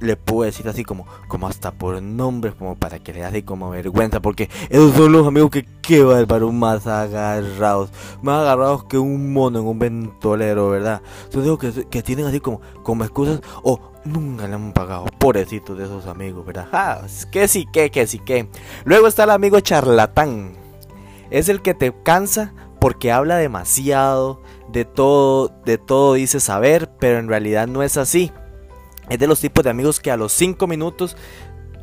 Le 0.00 0.16
puedo 0.16 0.42
decir 0.42 0.68
así 0.68 0.84
como, 0.84 1.06
como 1.28 1.48
hasta 1.48 1.72
por 1.72 2.00
nombres, 2.00 2.54
como 2.54 2.76
para 2.76 2.98
que 3.00 3.12
le 3.12 3.28
dé 3.30 3.44
como 3.44 3.70
vergüenza, 3.70 4.20
porque 4.20 4.48
esos 4.70 4.94
son 4.94 5.12
los 5.12 5.26
amigos 5.26 5.50
que 5.50 5.66
qué 5.82 6.04
bárbaro, 6.04 6.52
más 6.52 6.86
agarrados, 6.86 7.90
más 8.22 8.42
agarrados 8.42 8.84
que 8.84 8.98
un 8.98 9.32
mono 9.32 9.58
en 9.60 9.66
un 9.66 9.78
ventolero, 9.78 10.70
¿verdad? 10.70 11.02
Son 11.30 11.42
digo 11.42 11.58
que, 11.58 11.72
que 11.88 12.02
tienen 12.02 12.26
así 12.26 12.38
como, 12.38 12.60
como 12.82 13.02
excusas, 13.02 13.40
o 13.62 13.80
nunca 14.04 14.46
le 14.46 14.54
han 14.54 14.72
pagado, 14.72 15.06
pobrecitos 15.18 15.76
de 15.76 15.84
esos 15.84 16.06
amigos, 16.06 16.46
¿verdad? 16.46 16.68
Ah, 16.72 17.02
que 17.30 17.48
sí, 17.48 17.66
que, 17.72 17.90
que 17.90 18.06
sí, 18.06 18.20
que. 18.20 18.48
Luego 18.84 19.08
está 19.08 19.24
el 19.24 19.30
amigo 19.30 19.58
charlatán. 19.60 20.52
Es 21.30 21.48
el 21.48 21.62
que 21.62 21.72
te 21.72 21.94
cansa 22.02 22.52
porque 22.82 23.12
habla 23.12 23.36
demasiado, 23.36 24.42
de 24.68 24.84
todo, 24.84 25.52
de 25.64 25.78
todo 25.78 26.14
dice 26.14 26.40
saber, 26.40 26.90
pero 26.98 27.20
en 27.20 27.28
realidad 27.28 27.68
no 27.68 27.84
es 27.84 27.96
así. 27.96 28.32
Es 29.08 29.20
de 29.20 29.28
los 29.28 29.38
tipos 29.38 29.62
de 29.62 29.70
amigos 29.70 30.00
que 30.00 30.10
a 30.10 30.16
los 30.16 30.32
5 30.32 30.66
minutos 30.66 31.16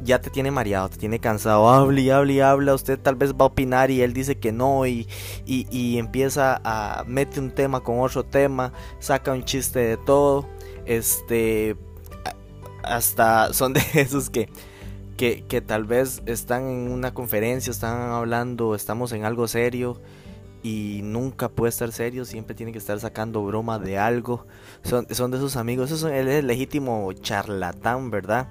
ya 0.03 0.19
te 0.19 0.29
tiene 0.29 0.51
mareado, 0.51 0.89
te 0.89 0.97
tiene 0.97 1.19
cansado, 1.19 1.69
habla 1.69 2.01
y 2.01 2.09
habla 2.09 2.31
y 2.33 2.39
habla, 2.41 2.73
usted 2.73 2.99
tal 2.99 3.15
vez 3.15 3.31
va 3.31 3.43
a 3.43 3.45
opinar 3.45 3.91
y 3.91 4.01
él 4.01 4.11
dice 4.11 4.39
que 4.39 4.51
no 4.51 4.85
y, 4.87 5.07
y, 5.45 5.97
empieza 5.97 6.59
a 6.65 7.05
mete 7.07 7.39
un 7.39 7.51
tema 7.51 7.79
con 7.79 8.01
otro 8.01 8.25
tema, 8.25 8.73
saca 8.99 9.31
un 9.31 9.45
chiste 9.45 9.79
de 9.79 9.95
todo, 9.95 10.49
este, 10.85 11.77
hasta 12.83 13.53
son 13.53 13.71
de 13.71 13.81
esos 13.93 14.29
que, 14.29 14.49
que, 15.15 15.45
que 15.47 15.61
tal 15.61 15.85
vez 15.85 16.21
están 16.25 16.67
en 16.67 16.91
una 16.91 17.13
conferencia, 17.13 17.71
están 17.71 18.11
hablando, 18.11 18.75
estamos 18.75 19.13
en 19.13 19.23
algo 19.23 19.47
serio 19.47 20.01
y 20.63 21.01
nunca 21.03 21.49
puede 21.49 21.69
estar 21.69 21.91
serio, 21.91 22.25
siempre 22.25 22.55
tiene 22.55 22.71
que 22.71 22.77
estar 22.77 22.99
sacando 22.99 23.43
broma 23.45 23.79
de 23.79 23.97
algo. 23.97 24.45
Son, 24.83 25.07
son 25.11 25.31
de 25.31 25.37
esos 25.37 25.55
amigos, 25.55 25.91
él 26.03 26.27
es 26.27 26.39
el 26.39 26.47
legítimo 26.47 27.11
charlatán, 27.13 28.11
¿verdad? 28.11 28.49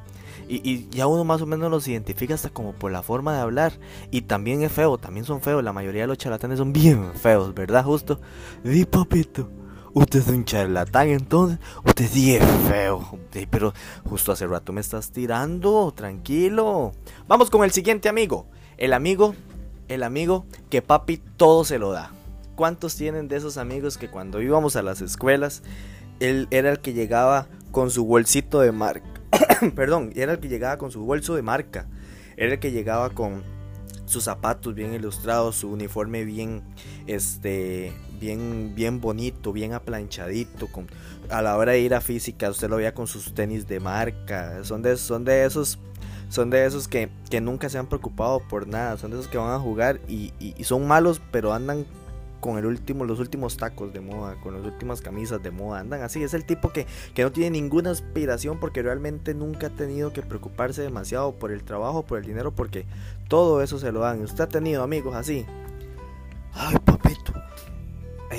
Y, 0.48 0.88
ya 0.88 1.06
uno 1.06 1.24
más 1.24 1.42
o 1.42 1.46
menos 1.46 1.70
los 1.70 1.86
identifica 1.88 2.34
hasta 2.34 2.48
como 2.48 2.72
por 2.72 2.90
la 2.90 3.02
forma 3.02 3.34
de 3.34 3.40
hablar. 3.40 3.72
Y 4.10 4.22
también 4.22 4.62
es 4.62 4.72
feo, 4.72 4.96
también 4.96 5.26
son 5.26 5.42
feos. 5.42 5.62
La 5.62 5.72
mayoría 5.72 6.02
de 6.02 6.06
los 6.06 6.18
charlatanes 6.18 6.58
son 6.58 6.72
bien 6.72 7.12
feos, 7.14 7.54
¿verdad? 7.54 7.84
Justo. 7.84 8.20
Di 8.64 8.86
papito, 8.86 9.50
usted 9.92 10.20
es 10.20 10.28
un 10.28 10.44
charlatán 10.44 11.08
entonces. 11.08 11.58
Usted 11.84 12.08
sí 12.08 12.34
es 12.34 12.44
feo. 12.68 13.18
pero 13.50 13.74
justo 14.08 14.32
hace 14.32 14.46
rato 14.46 14.72
me 14.72 14.80
estás 14.80 15.10
tirando, 15.10 15.92
tranquilo. 15.94 16.92
Vamos 17.26 17.50
con 17.50 17.62
el 17.64 17.70
siguiente 17.70 18.08
amigo. 18.08 18.46
El 18.78 18.94
amigo 18.94 19.34
el 19.88 20.02
amigo 20.02 20.46
que 20.70 20.82
papi 20.82 21.18
todo 21.36 21.64
se 21.64 21.78
lo 21.78 21.90
da. 21.90 22.12
¿Cuántos 22.54 22.96
tienen 22.96 23.28
de 23.28 23.36
esos 23.36 23.56
amigos 23.56 23.98
que 23.98 24.08
cuando 24.08 24.42
íbamos 24.42 24.76
a 24.76 24.82
las 24.82 25.00
escuelas, 25.00 25.62
él 26.20 26.48
era 26.50 26.70
el 26.70 26.80
que 26.80 26.92
llegaba 26.92 27.46
con 27.70 27.90
su 27.90 28.04
bolsito 28.04 28.60
de 28.60 28.72
marca? 28.72 29.08
Perdón, 29.74 30.12
era 30.16 30.32
el 30.32 30.40
que 30.40 30.48
llegaba 30.48 30.78
con 30.78 30.90
su 30.90 31.04
bolso 31.04 31.34
de 31.34 31.42
marca. 31.42 31.86
Era 32.36 32.54
el 32.54 32.60
que 32.60 32.72
llegaba 32.72 33.10
con 33.10 33.42
sus 34.06 34.24
zapatos 34.24 34.74
bien 34.74 34.94
ilustrados, 34.94 35.56
su 35.56 35.70
uniforme 35.70 36.24
bien, 36.24 36.62
este, 37.06 37.92
bien, 38.20 38.72
bien 38.74 39.00
bonito, 39.00 39.52
bien 39.52 39.72
aplanchadito. 39.72 40.66
Con, 40.68 40.88
a 41.30 41.42
la 41.42 41.56
hora 41.56 41.72
de 41.72 41.80
ir 41.80 41.94
a 41.94 42.00
física, 42.00 42.50
usted 42.50 42.68
lo 42.68 42.76
veía 42.76 42.94
con 42.94 43.06
sus 43.06 43.34
tenis 43.34 43.66
de 43.66 43.80
marca. 43.80 44.64
Son 44.64 44.82
de, 44.82 44.96
son 44.96 45.24
de 45.24 45.44
esos 45.44 45.78
son 46.28 46.50
de 46.50 46.66
esos 46.66 46.88
que, 46.88 47.10
nunca 47.40 47.68
se 47.68 47.78
han 47.78 47.86
preocupado 47.86 48.40
por 48.40 48.66
nada, 48.66 48.96
son 48.98 49.10
de 49.10 49.18
esos 49.18 49.28
que 49.28 49.38
van 49.38 49.52
a 49.52 49.58
jugar 49.58 50.00
y, 50.08 50.32
son 50.62 50.86
malos, 50.86 51.20
pero 51.30 51.52
andan 51.52 51.86
con 52.40 52.56
el 52.56 52.66
último, 52.66 53.04
los 53.04 53.18
últimos 53.18 53.56
tacos 53.56 53.92
de 53.92 54.00
moda, 54.00 54.36
con 54.40 54.54
las 54.54 54.64
últimas 54.64 55.00
camisas 55.00 55.42
de 55.42 55.50
moda, 55.50 55.80
andan 55.80 56.02
así, 56.02 56.22
es 56.22 56.34
el 56.34 56.44
tipo 56.44 56.70
que, 56.70 56.86
que 57.14 57.22
no 57.22 57.32
tiene 57.32 57.50
ninguna 57.50 57.90
aspiración 57.90 58.60
porque 58.60 58.80
realmente 58.80 59.34
nunca 59.34 59.66
ha 59.66 59.70
tenido 59.70 60.12
que 60.12 60.22
preocuparse 60.22 60.82
demasiado 60.82 61.32
por 61.32 61.50
el 61.50 61.64
trabajo, 61.64 62.04
por 62.04 62.18
el 62.18 62.24
dinero, 62.24 62.52
porque 62.52 62.84
todo 63.28 63.60
eso 63.60 63.78
se 63.78 63.90
lo 63.90 64.00
dan. 64.00 64.22
¿Usted 64.22 64.44
ha 64.44 64.48
tenido 64.48 64.84
amigos 64.84 65.16
así? 65.16 65.46
Ay, 66.52 66.76
papito, 66.84 67.17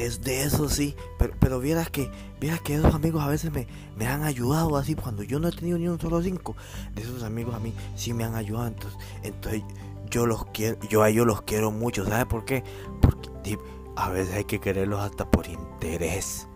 es 0.06 0.22
de 0.22 0.44
eso 0.44 0.70
sí, 0.70 0.96
pero, 1.18 1.34
pero 1.40 1.60
vieras 1.60 1.90
que, 1.90 2.12
vieras 2.40 2.62
que 2.62 2.76
esos 2.76 2.94
amigos 2.94 3.24
a 3.24 3.28
veces 3.28 3.52
me, 3.52 3.68
me 3.98 4.08
han 4.08 4.24
ayudado 4.24 4.78
así 4.78 4.96
cuando 4.96 5.24
yo 5.24 5.40
no 5.40 5.48
he 5.48 5.52
tenido 5.52 5.78
ni 5.78 5.88
un 5.88 6.00
solo 6.00 6.22
cinco. 6.22 6.56
De 6.94 7.02
esos 7.02 7.24
amigos 7.24 7.56
a 7.56 7.60
mí 7.60 7.74
sí 7.96 8.14
me 8.14 8.24
han 8.24 8.36
ayudado, 8.36 8.68
entonces, 8.68 9.00
entonces 9.24 9.64
yo 10.10 10.26
los 10.26 10.46
quiero, 10.48 10.80
yo 10.90 11.04
a 11.04 11.10
ellos 11.10 11.26
los 11.26 11.42
quiero 11.42 11.72
mucho, 11.72 12.06
¿sabe 12.06 12.26
por 12.26 12.46
qué? 12.46 12.64
Porque 13.02 13.58
a 13.96 14.10
veces 14.10 14.34
hay 14.36 14.46
que 14.46 14.60
quererlos 14.60 15.02
hasta 15.02 15.30
por 15.30 15.48
interés. 15.48 16.48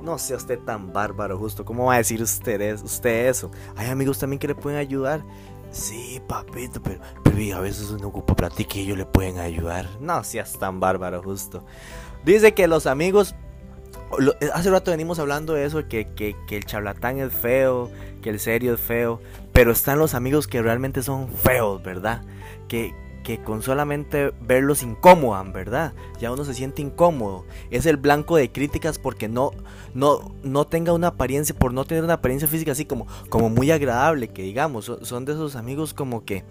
No 0.00 0.16
sea 0.16 0.36
usted 0.36 0.60
tan 0.60 0.92
bárbaro, 0.92 1.36
justo. 1.38 1.64
¿Cómo 1.64 1.86
va 1.86 1.94
a 1.94 1.98
decir 1.98 2.22
usted, 2.22 2.80
usted 2.82 3.28
eso? 3.28 3.50
Hay 3.76 3.88
amigos 3.88 4.18
también 4.18 4.38
que 4.38 4.46
le 4.46 4.54
pueden 4.54 4.78
ayudar. 4.78 5.24
Sí, 5.70 6.22
papito, 6.26 6.80
pero, 6.82 7.00
pero 7.22 7.56
a 7.56 7.60
veces 7.60 7.90
uno 7.90 8.08
ocupa 8.08 8.34
plata 8.34 8.62
y 8.62 8.78
ellos 8.78 8.96
le 8.96 9.06
pueden 9.06 9.38
ayudar. 9.38 9.88
No 10.00 10.22
seas 10.24 10.58
tan 10.58 10.80
bárbaro, 10.80 11.22
justo. 11.22 11.64
Dice 12.24 12.54
que 12.54 12.66
los 12.66 12.86
amigos. 12.86 13.34
hace 14.52 14.70
rato 14.70 14.90
venimos 14.90 15.18
hablando 15.18 15.54
de 15.54 15.64
eso: 15.64 15.86
que, 15.88 16.06
que, 16.14 16.34
el 16.56 16.64
charlatán 16.64 17.18
es 17.18 17.32
feo, 17.32 17.90
que 18.22 18.30
el 18.30 18.40
serio 18.40 18.74
es 18.74 18.80
feo. 18.80 19.20
Pero 19.52 19.72
están 19.72 19.98
los 19.98 20.14
amigos 20.14 20.46
que 20.46 20.62
realmente 20.62 21.02
son 21.02 21.28
feos, 21.28 21.82
¿verdad? 21.82 22.22
Que, 22.68 22.94
que 23.24 23.42
con 23.42 23.62
solamente 23.62 24.32
verlos 24.40 24.82
incomodan, 24.82 25.52
¿verdad? 25.52 25.92
Ya 26.20 26.32
uno 26.32 26.44
se 26.44 26.54
siente 26.54 26.80
incómodo. 26.80 27.44
Es 27.70 27.86
el 27.86 27.96
blanco 27.96 28.36
de 28.36 28.52
críticas 28.52 28.98
porque 28.98 29.28
no, 29.28 29.50
no, 29.94 30.34
no 30.42 30.66
tenga 30.66 30.92
una 30.92 31.08
apariencia, 31.08 31.54
por 31.54 31.72
no 31.72 31.84
tener 31.84 32.04
una 32.04 32.14
apariencia 32.14 32.48
física 32.48 32.72
así 32.72 32.84
como, 32.84 33.06
como 33.28 33.50
muy 33.50 33.70
agradable, 33.70 34.28
que 34.28 34.42
digamos, 34.42 34.92
son 35.02 35.24
de 35.24 35.32
esos 35.32 35.56
amigos 35.56 35.92
como 35.92 36.24
que 36.24 36.44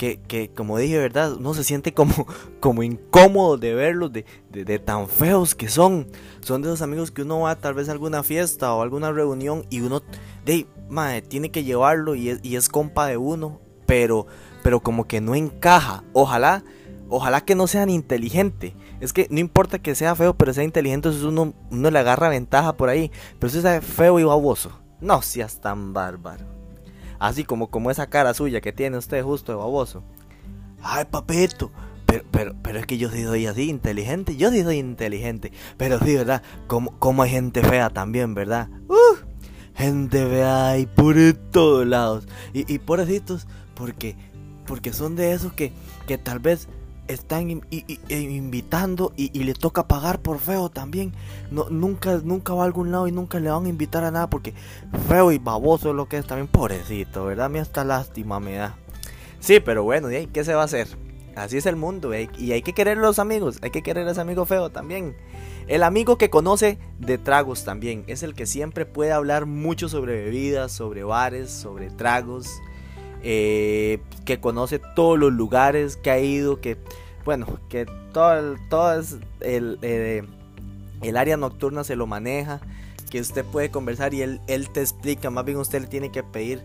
que, 0.00 0.18
que, 0.18 0.48
como 0.48 0.78
dije, 0.78 0.96
¿verdad? 0.96 1.34
Uno 1.34 1.52
se 1.52 1.62
siente 1.62 1.92
como, 1.92 2.26
como 2.60 2.82
incómodo 2.82 3.58
de 3.58 3.74
verlos, 3.74 4.10
de, 4.10 4.24
de, 4.48 4.78
tan 4.78 5.08
feos 5.08 5.54
que 5.54 5.68
son. 5.68 6.06
Son 6.40 6.62
de 6.62 6.68
esos 6.68 6.80
amigos 6.80 7.10
que 7.10 7.20
uno 7.20 7.40
va 7.40 7.56
tal 7.56 7.74
vez 7.74 7.90
a 7.90 7.92
alguna 7.92 8.22
fiesta 8.22 8.72
o 8.72 8.80
alguna 8.80 9.12
reunión 9.12 9.66
y 9.68 9.82
uno, 9.82 10.02
de, 10.46 10.66
madre, 10.88 11.20
tiene 11.20 11.50
que 11.50 11.64
llevarlo 11.64 12.14
y 12.14 12.30
es, 12.30 12.40
y 12.42 12.56
es 12.56 12.70
compa 12.70 13.08
de 13.08 13.18
uno, 13.18 13.60
pero, 13.84 14.26
pero 14.62 14.80
como 14.80 15.06
que 15.06 15.20
no 15.20 15.34
encaja. 15.34 16.02
Ojalá, 16.14 16.64
ojalá 17.10 17.42
que 17.42 17.54
no 17.54 17.66
sean 17.66 17.90
inteligentes. 17.90 18.72
Es 19.00 19.12
que 19.12 19.26
no 19.28 19.38
importa 19.38 19.80
que 19.80 19.94
sea 19.94 20.14
feo, 20.14 20.32
pero 20.32 20.54
sea 20.54 20.64
inteligente, 20.64 21.10
entonces 21.10 21.24
uno, 21.24 21.52
uno 21.70 21.90
le 21.90 21.98
agarra 21.98 22.30
ventaja 22.30 22.74
por 22.74 22.88
ahí. 22.88 23.12
Pero 23.38 23.50
si 23.50 23.58
es 23.58 23.84
feo 23.84 24.18
y 24.18 24.24
baboso, 24.24 24.80
no 25.02 25.20
seas 25.20 25.60
tan 25.60 25.92
bárbaro. 25.92 26.59
Así 27.20 27.44
como, 27.44 27.68
como 27.70 27.90
esa 27.90 28.08
cara 28.08 28.34
suya 28.34 28.60
que 28.60 28.72
tiene 28.72 28.96
usted 28.96 29.22
justo 29.22 29.52
de 29.52 29.58
baboso. 29.58 30.02
Ay, 30.82 31.04
papito. 31.04 31.70
Pero, 32.06 32.24
pero, 32.30 32.54
pero 32.62 32.78
es 32.80 32.86
que 32.86 32.98
yo 32.98 33.10
sí 33.10 33.22
soy 33.22 33.46
así, 33.46 33.68
inteligente. 33.68 34.36
Yo 34.36 34.50
sí 34.50 34.62
soy 34.62 34.78
inteligente. 34.78 35.52
Pero 35.76 35.98
sí, 36.00 36.16
¿verdad? 36.16 36.42
Como, 36.66 36.98
como 36.98 37.22
hay 37.22 37.30
gente 37.30 37.62
fea 37.62 37.90
también, 37.90 38.34
¿verdad? 38.34 38.68
Uh, 38.88 39.16
gente 39.74 40.26
fea 40.26 40.78
y 40.78 40.86
por 40.86 41.14
todos 41.52 41.86
lados. 41.86 42.26
Y, 42.54 42.72
y 42.72 42.78
pobrecitos, 42.78 43.46
porque, 43.74 44.16
porque 44.66 44.92
son 44.94 45.14
de 45.14 45.32
esos 45.32 45.52
que, 45.52 45.72
que 46.06 46.16
tal 46.16 46.38
vez 46.38 46.68
están 47.12 47.62
e 47.70 48.18
invitando 48.18 49.12
y, 49.16 49.30
le 49.42 49.54
toca 49.54 49.86
pagar 49.86 50.20
por 50.20 50.38
feo 50.38 50.68
también. 50.68 51.12
No, 51.50 51.68
nunca, 51.70 52.20
nunca 52.22 52.54
va 52.54 52.62
a 52.62 52.66
algún 52.66 52.92
lado 52.92 53.08
y 53.08 53.12
nunca 53.12 53.40
le 53.40 53.50
van 53.50 53.66
a 53.66 53.68
invitar 53.68 54.04
a 54.04 54.10
nada 54.10 54.30
porque 54.30 54.54
feo 55.08 55.32
y 55.32 55.38
baboso 55.38 55.90
es 55.90 55.96
lo 55.96 56.08
que 56.08 56.18
es 56.18 56.26
también. 56.26 56.48
Pobrecito, 56.48 57.24
¿verdad? 57.24 57.50
Me 57.50 57.60
hasta 57.60 57.84
lástima 57.84 58.40
me 58.40 58.54
da. 58.54 58.76
Sí, 59.40 59.60
pero 59.60 59.82
bueno, 59.82 60.10
¿y 60.10 60.26
qué 60.26 60.44
se 60.44 60.54
va 60.54 60.62
a 60.62 60.66
hacer? 60.66 60.88
Así 61.36 61.56
es 61.56 61.66
el 61.66 61.76
mundo 61.76 62.12
y 62.14 62.52
hay 62.52 62.62
que 62.62 62.72
querer 62.72 62.98
a 62.98 63.00
los 63.00 63.18
amigos, 63.18 63.58
hay 63.62 63.70
que 63.70 63.82
querer 63.82 64.06
a 64.06 64.10
ese 64.10 64.20
amigo 64.20 64.44
feo 64.46 64.70
también. 64.70 65.16
El 65.68 65.84
amigo 65.84 66.18
que 66.18 66.30
conoce 66.30 66.78
de 66.98 67.16
tragos 67.16 67.64
también 67.64 68.04
es 68.08 68.22
el 68.22 68.34
que 68.34 68.44
siempre 68.44 68.84
puede 68.84 69.12
hablar 69.12 69.46
mucho 69.46 69.88
sobre 69.88 70.24
bebidas, 70.24 70.72
sobre 70.72 71.04
bares, 71.04 71.50
sobre 71.50 71.90
tragos 71.90 72.48
eh, 73.22 74.00
que 74.30 74.40
conoce 74.40 74.78
todos 74.94 75.18
los 75.18 75.32
lugares 75.32 75.96
que 75.96 76.08
ha 76.08 76.20
ido, 76.20 76.60
que, 76.60 76.76
bueno, 77.24 77.46
que 77.68 77.84
todo, 78.12 78.54
todo 78.68 79.02
el, 79.40 79.76
eh, 79.82 80.22
el, 81.02 81.16
área 81.16 81.36
nocturna 81.36 81.82
se 81.82 81.96
lo 81.96 82.06
maneja, 82.06 82.60
que 83.10 83.20
usted 83.20 83.44
puede 83.44 83.72
conversar 83.72 84.14
y 84.14 84.22
él, 84.22 84.40
él 84.46 84.70
te 84.70 84.82
explica, 84.82 85.30
más 85.30 85.44
bien 85.44 85.58
usted 85.58 85.80
le 85.80 85.88
tiene 85.88 86.12
que 86.12 86.22
pedir 86.22 86.62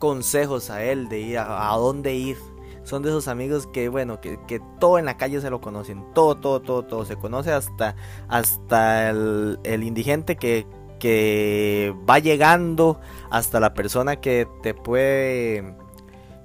consejos 0.00 0.70
a 0.70 0.82
él 0.82 1.08
de 1.08 1.20
ir 1.20 1.38
a, 1.38 1.72
dónde 1.76 2.16
ir. 2.16 2.36
Son 2.82 3.00
de 3.04 3.10
esos 3.10 3.28
amigos 3.28 3.68
que, 3.68 3.88
bueno, 3.88 4.20
que, 4.20 4.36
que, 4.48 4.60
todo 4.80 4.98
en 4.98 5.04
la 5.04 5.16
calle 5.16 5.40
se 5.40 5.50
lo 5.50 5.60
conocen. 5.60 6.04
Todo, 6.14 6.34
todo, 6.34 6.60
todo, 6.62 6.82
todo. 6.82 7.04
Se 7.04 7.14
conoce 7.14 7.52
hasta, 7.52 7.94
hasta 8.26 9.10
el, 9.10 9.60
el 9.62 9.84
indigente 9.84 10.34
que, 10.34 10.66
que 10.98 11.94
va 12.10 12.18
llegando, 12.18 13.00
hasta 13.30 13.60
la 13.60 13.72
persona 13.72 14.16
que 14.16 14.48
te 14.64 14.74
puede 14.74 15.76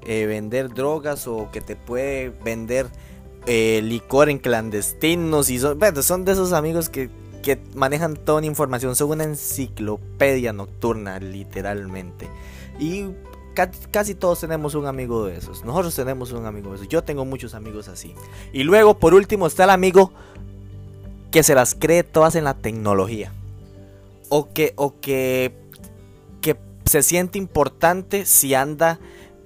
eh, 0.06 0.26
vender 0.26 0.74
drogas 0.74 1.28
o 1.28 1.50
que 1.52 1.62
te 1.62 1.76
puede 1.76 2.30
vender 2.30 2.88
eh, 3.46 3.82
licor 3.84 4.30
en 4.30 4.38
clandestinos 4.38 5.50
y 5.50 5.60
son, 5.60 5.80
son 6.04 6.26
de 6.26 6.32
esos 6.32 6.54
amigos 6.54 6.90
que, 6.90 7.10
que 7.42 7.60
manejan 7.76 8.16
toda 8.16 8.42
la 8.42 8.48
información, 8.48 8.96
son 8.96 9.12
una 9.12 9.24
enciclopedia 9.24 10.54
nocturna 10.54 11.20
literalmente. 11.20 12.30
Y 12.80 13.08
casi 13.92 14.16
todos 14.16 14.40
tenemos 14.40 14.76
un 14.76 14.86
amigo 14.86 15.26
de 15.26 15.38
esos. 15.38 15.66
Nosotros 15.66 15.96
tenemos 15.96 16.32
un 16.32 16.46
amigo 16.46 16.70
de 16.70 16.78
esos. 16.78 16.88
Yo 16.88 17.04
tengo 17.04 17.26
muchos 17.26 17.54
amigos 17.54 17.88
así. 17.88 18.14
Y 18.54 18.64
luego, 18.64 19.00
por 19.00 19.14
último, 19.14 19.48
está 19.48 19.66
el 19.66 19.70
amigo 19.72 20.12
que 21.32 21.44
se 21.44 21.56
las 21.56 21.76
cree 21.76 22.04
todas 22.04 22.36
en 22.36 22.46
la 22.46 22.54
tecnología. 22.54 23.34
O 24.30 24.54
que, 24.54 24.74
o 24.76 25.00
que, 25.00 25.56
que 26.42 26.56
se 26.86 27.02
siente 27.04 27.38
importante 27.38 28.26
si 28.26 28.54
anda 28.54 29.00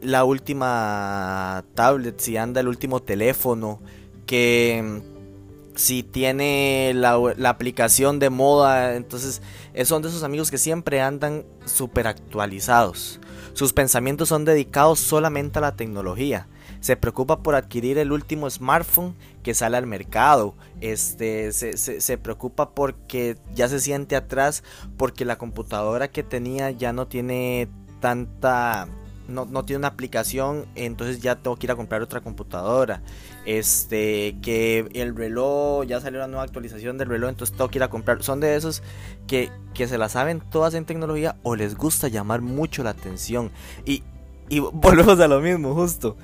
la 0.04 0.24
última 0.24 1.64
tablet, 1.76 2.20
si 2.20 2.38
anda 2.38 2.62
el 2.62 2.68
último 2.68 3.02
teléfono, 3.02 3.80
que 4.26 4.82
mm, 4.84 5.78
si 5.78 6.04
tiene 6.04 6.92
la, 6.96 7.16
aplicación 7.50 8.20
de 8.20 8.30
moda, 8.30 8.96
entonces 8.96 9.42
eh, 9.74 9.86
son 9.86 10.02
de 10.02 10.10
esos 10.10 10.24
amigos 10.24 10.52
que 10.52 10.58
siempre 10.58 11.02
andan 11.02 11.46
súper 11.66 12.08
actualizados. 12.08 13.20
Sus 13.54 13.74
pensamientos 13.74 14.30
son 14.30 14.46
dedicados 14.46 15.00
solamente 15.00 15.60
a 15.60 15.62
la 15.62 15.76
tecnología. 15.76 16.48
Se 16.80 16.98
preocupa 16.98 17.42
por 17.42 17.56
adquirir 17.56 17.98
el 17.98 18.12
último 18.12 18.50
smartphone 18.50 19.16
que 19.42 19.54
sale 19.54 19.78
al 19.78 19.88
mercado. 19.88 20.56
Este, 20.82 21.52
se, 21.54 21.78
se 21.78 22.18
preocupa 22.18 22.72
porque 22.72 23.38
ya 23.54 23.70
se 23.70 23.80
siente 23.80 24.16
atrás 24.16 24.64
porque 24.98 25.24
la 25.24 25.38
computadora 25.38 26.10
que 26.10 26.24
tenía 26.24 26.72
ya 26.72 26.92
no 26.92 27.08
tiene 27.08 27.70
tanta 28.02 28.90
no, 29.28 29.64
tiene 29.64 29.80
una 29.80 29.88
aplicación, 29.88 30.66
entonces 30.76 31.22
ya 31.22 31.36
tengo 31.36 31.56
que 31.56 31.68
ir 31.68 31.72
a 31.72 31.76
comprar 31.76 32.02
otra 32.02 32.22
computadora. 32.22 33.02
Este, 33.46 34.38
que 34.42 34.90
el 34.94 35.16
reloj, 35.16 35.86
ya 35.86 36.02
salió 36.02 36.20
la 36.20 36.28
nueva 36.28 36.44
actualización 36.44 36.98
del 36.98 37.10
reloj, 37.10 37.30
entonces 37.30 37.56
tengo 37.56 37.70
que 37.70 37.80
ir 37.80 37.84
a 37.84 37.90
comprar. 37.90 38.22
Son 38.24 38.40
de 38.40 38.56
esos 38.56 38.84
que, 39.28 39.50
que 39.74 39.88
se 39.88 39.98
la 39.98 40.10
saben 40.10 40.42
todas 40.42 40.74
en 40.74 40.86
tecnología 40.86 41.38
o 41.44 41.56
les 41.56 41.76
gusta 41.76 42.08
llamar 42.08 42.42
mucho 42.42 42.84
la 42.84 42.92
atención. 42.92 43.52
Y, 43.86 44.04
y 44.50 44.60
volvemos 44.74 45.20
a 45.20 45.28
lo 45.28 45.40
mismo, 45.40 45.74
justo. 45.74 46.18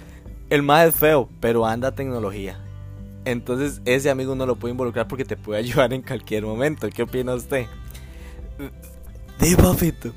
El 0.49 0.63
más 0.63 0.88
es 0.88 0.95
feo, 0.95 1.29
pero 1.39 1.65
anda 1.65 1.91
tecnología. 1.91 2.59
Entonces 3.25 3.81
ese 3.85 4.09
amigo 4.09 4.33
no 4.35 4.45
lo 4.45 4.55
puede 4.55 4.71
involucrar 4.71 5.07
porque 5.07 5.25
te 5.25 5.38
puede 5.38 5.59
ayudar 5.63 5.93
en 5.93 6.01
cualquier 6.01 6.43
momento. 6.43 6.89
¿Qué 6.89 7.03
opina 7.03 7.33
usted? 7.33 7.65
De 9.39 9.55
papito 9.55 10.12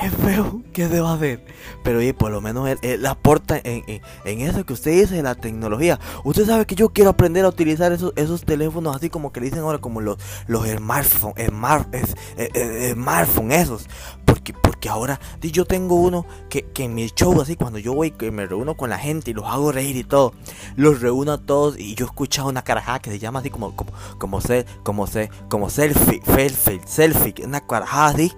es 0.00 0.14
feo 0.14 0.62
que 0.72 0.88
deba 0.88 1.14
hacer. 1.14 1.44
Pero 1.82 2.02
y 2.02 2.12
por 2.12 2.30
lo 2.30 2.40
menos 2.40 2.68
él, 2.82 3.06
aporta 3.06 3.60
en, 3.62 4.00
eso 4.24 4.64
que 4.64 4.72
usted 4.72 4.92
dice, 4.92 5.22
la 5.22 5.34
tecnología. 5.34 5.98
Usted 6.24 6.46
sabe 6.46 6.66
que 6.66 6.74
yo 6.74 6.90
quiero 6.90 7.10
aprender 7.10 7.44
a 7.44 7.48
utilizar 7.48 7.92
esos, 7.92 8.12
esos 8.16 8.44
teléfonos 8.44 8.96
así 8.96 9.10
como 9.10 9.32
que 9.32 9.40
le 9.40 9.46
dicen 9.46 9.60
ahora, 9.60 9.78
como 9.78 10.00
los, 10.00 10.18
los 10.46 10.66
smartphones, 10.66 11.48
smart, 11.48 11.94
eh, 11.94 12.04
eh, 12.36 12.90
smartphone 12.94 13.52
esos. 13.52 13.86
Porque, 14.24 14.52
porque 14.78 14.90
ahora 14.90 15.18
yo 15.40 15.64
tengo 15.64 15.96
uno 15.96 16.24
que, 16.48 16.66
que 16.66 16.84
en 16.84 16.94
mi 16.94 17.08
show, 17.08 17.40
así 17.42 17.56
cuando 17.56 17.80
yo 17.80 17.94
voy, 17.94 18.12
que 18.12 18.30
me 18.30 18.46
reúno 18.46 18.76
con 18.76 18.90
la 18.90 18.98
gente 18.98 19.32
y 19.32 19.34
los 19.34 19.44
hago 19.44 19.72
reír 19.72 19.96
y 19.96 20.04
todo, 20.04 20.34
los 20.76 21.00
reúno 21.00 21.32
a 21.32 21.38
todos 21.38 21.76
y 21.76 21.96
yo 21.96 22.06
he 22.06 22.08
escuchado 22.08 22.48
una 22.48 22.62
carajada 22.62 23.00
que 23.00 23.10
se 23.10 23.18
llama 23.18 23.40
así 23.40 23.50
como, 23.50 23.74
como, 23.74 23.90
como, 24.18 24.40
como, 24.84 25.08
como 25.48 25.68
selfie, 25.68 26.22
selfie, 26.24 26.80
selfie, 26.86 27.34
una 27.44 27.66
carajada 27.66 28.10
así, 28.10 28.32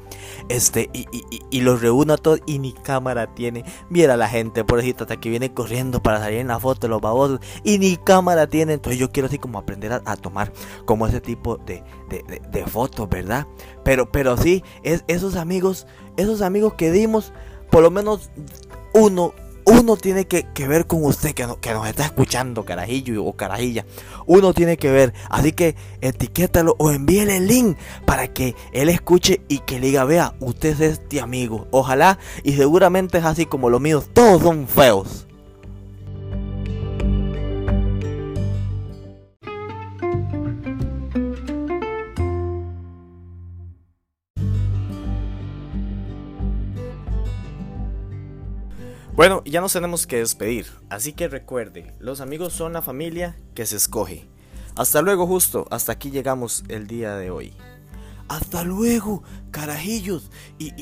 este, 0.49 0.89
y, 0.95 1.07
y 1.13 1.41
y 1.51 1.61
los 1.61 1.81
reúno 1.81 2.15
a 2.15 2.17
todos 2.17 2.41
y 2.47 2.59
ni 2.59 2.73
cámara 2.73 3.35
tiene. 3.35 3.65
Mira 3.89 4.17
la 4.17 4.29
gente, 4.29 4.65
pobrecita, 4.65 5.05
hasta 5.05 5.19
que 5.19 5.29
viene 5.29 5.53
corriendo 5.53 6.03
para 6.03 6.21
salir 6.21 6.39
en 6.39 6.49
la 6.49 6.61
foto 6.61 6.89
los 6.89 7.01
babosos 7.01 7.41
y 7.65 7.79
ni 7.79 7.97
cámara 7.97 8.47
tiene. 8.47 8.75
Entonces 8.75 8.99
yo 8.99 9.11
quiero 9.11 9.27
así 9.29 9.39
como 9.39 9.59
aprender 9.59 9.93
a, 9.93 10.17
tomar 10.17 10.53
como 10.87 11.07
ese 11.07 11.21
tipo 11.21 11.57
de, 11.59 11.83
de, 12.09 12.67
fotos, 12.67 13.09
¿verdad? 13.09 13.47
Pero, 13.85 14.11
pero 14.11 14.37
sí, 14.37 14.63
es, 14.83 15.05
esos 15.09 15.37
amigos, 15.37 15.87
esos 16.17 16.43
amigos 16.43 16.75
que 16.75 16.91
dimos, 16.91 17.33
por 17.71 17.83
lo 17.83 17.91
menos 17.91 18.31
uno 18.93 19.33
uno 19.71 19.97
tiene 19.97 20.27
que, 20.27 20.45
ver 20.67 20.87
con 20.87 21.05
usted 21.05 21.33
que, 21.33 21.47
que, 21.61 21.73
nos 21.73 21.87
está 21.87 22.05
escuchando, 22.05 22.65
carajillo 22.65 23.25
o 23.25 23.35
carajilla. 23.35 23.87
Uno 24.27 24.53
tiene 24.53 24.77
que 24.77 24.91
ver. 24.91 25.15
Así 25.29 25.53
que 25.53 25.77
etiquétalo 26.01 26.75
o 26.79 26.91
envíele 26.91 27.37
el 27.37 27.47
link 27.47 27.77
para 28.05 28.29
que 28.29 28.55
él 28.73 28.89
escuche 28.89 29.43
y 29.49 29.59
que 29.61 29.79
le 29.79 29.89
diga, 29.89 30.05
vea, 30.05 30.35
usted 30.41 30.71
es 30.71 30.99
este 30.99 31.21
amigo. 31.21 31.67
Ojalá 31.71 32.19
y 32.43 32.55
seguramente 32.55 33.19
es 33.19 33.25
así 33.25 33.47
como 33.47 33.71
los 33.71 33.81
míos. 33.81 34.09
Todos 34.13 34.43
son 34.43 34.67
feos. 34.67 35.27
Bueno, 49.21 49.43
ya 49.45 49.61
nos 49.61 49.75
tenemos 49.75 50.07
que 50.07 50.17
despedir, 50.17 50.65
así 50.89 51.13
que 51.13 51.29
recuerde, 51.29 51.95
los 51.99 52.23
amigos 52.23 52.55
son 52.55 52.73
la 52.73 52.81
familia 52.81 53.37
que 53.55 53.67
se 53.67 53.77
escoge. 53.77 54.27
Hasta 54.77 55.03
luego 55.03 55.27
justo, 55.27 55.67
hasta 55.71 55.93
aquí 55.93 56.11
llegamos 56.11 56.65
el 56.69 56.87
día 56.87 57.17
de 57.17 57.31
hoy. 57.31 57.53
Hasta 58.29 58.65
luego, 58.65 59.23
carajillos. 59.51 60.31
Y, 60.59 60.73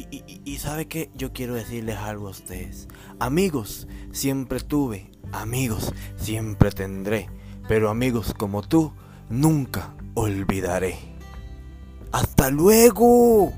y, 0.44 0.59
sabe 0.59 0.87
que 0.87 1.11
yo 1.16 1.33
quiero 1.33 1.55
decirles 1.55 1.96
algo 1.96 2.29
a 2.29 2.31
ustedes. 2.31 2.87
Amigos, 3.18 3.88
siempre 4.12 4.61
tuve, 4.61 5.11
amigos, 5.33 5.92
siempre 6.16 6.70
tendré. 6.70 7.29
Pero 7.66 7.90
amigos 7.90 8.35
como 8.35 8.62
tú, 8.62 8.92
nunca 9.29 9.96
olvidaré. 10.14 10.96
Hasta 12.12 12.51
luego. 12.51 13.53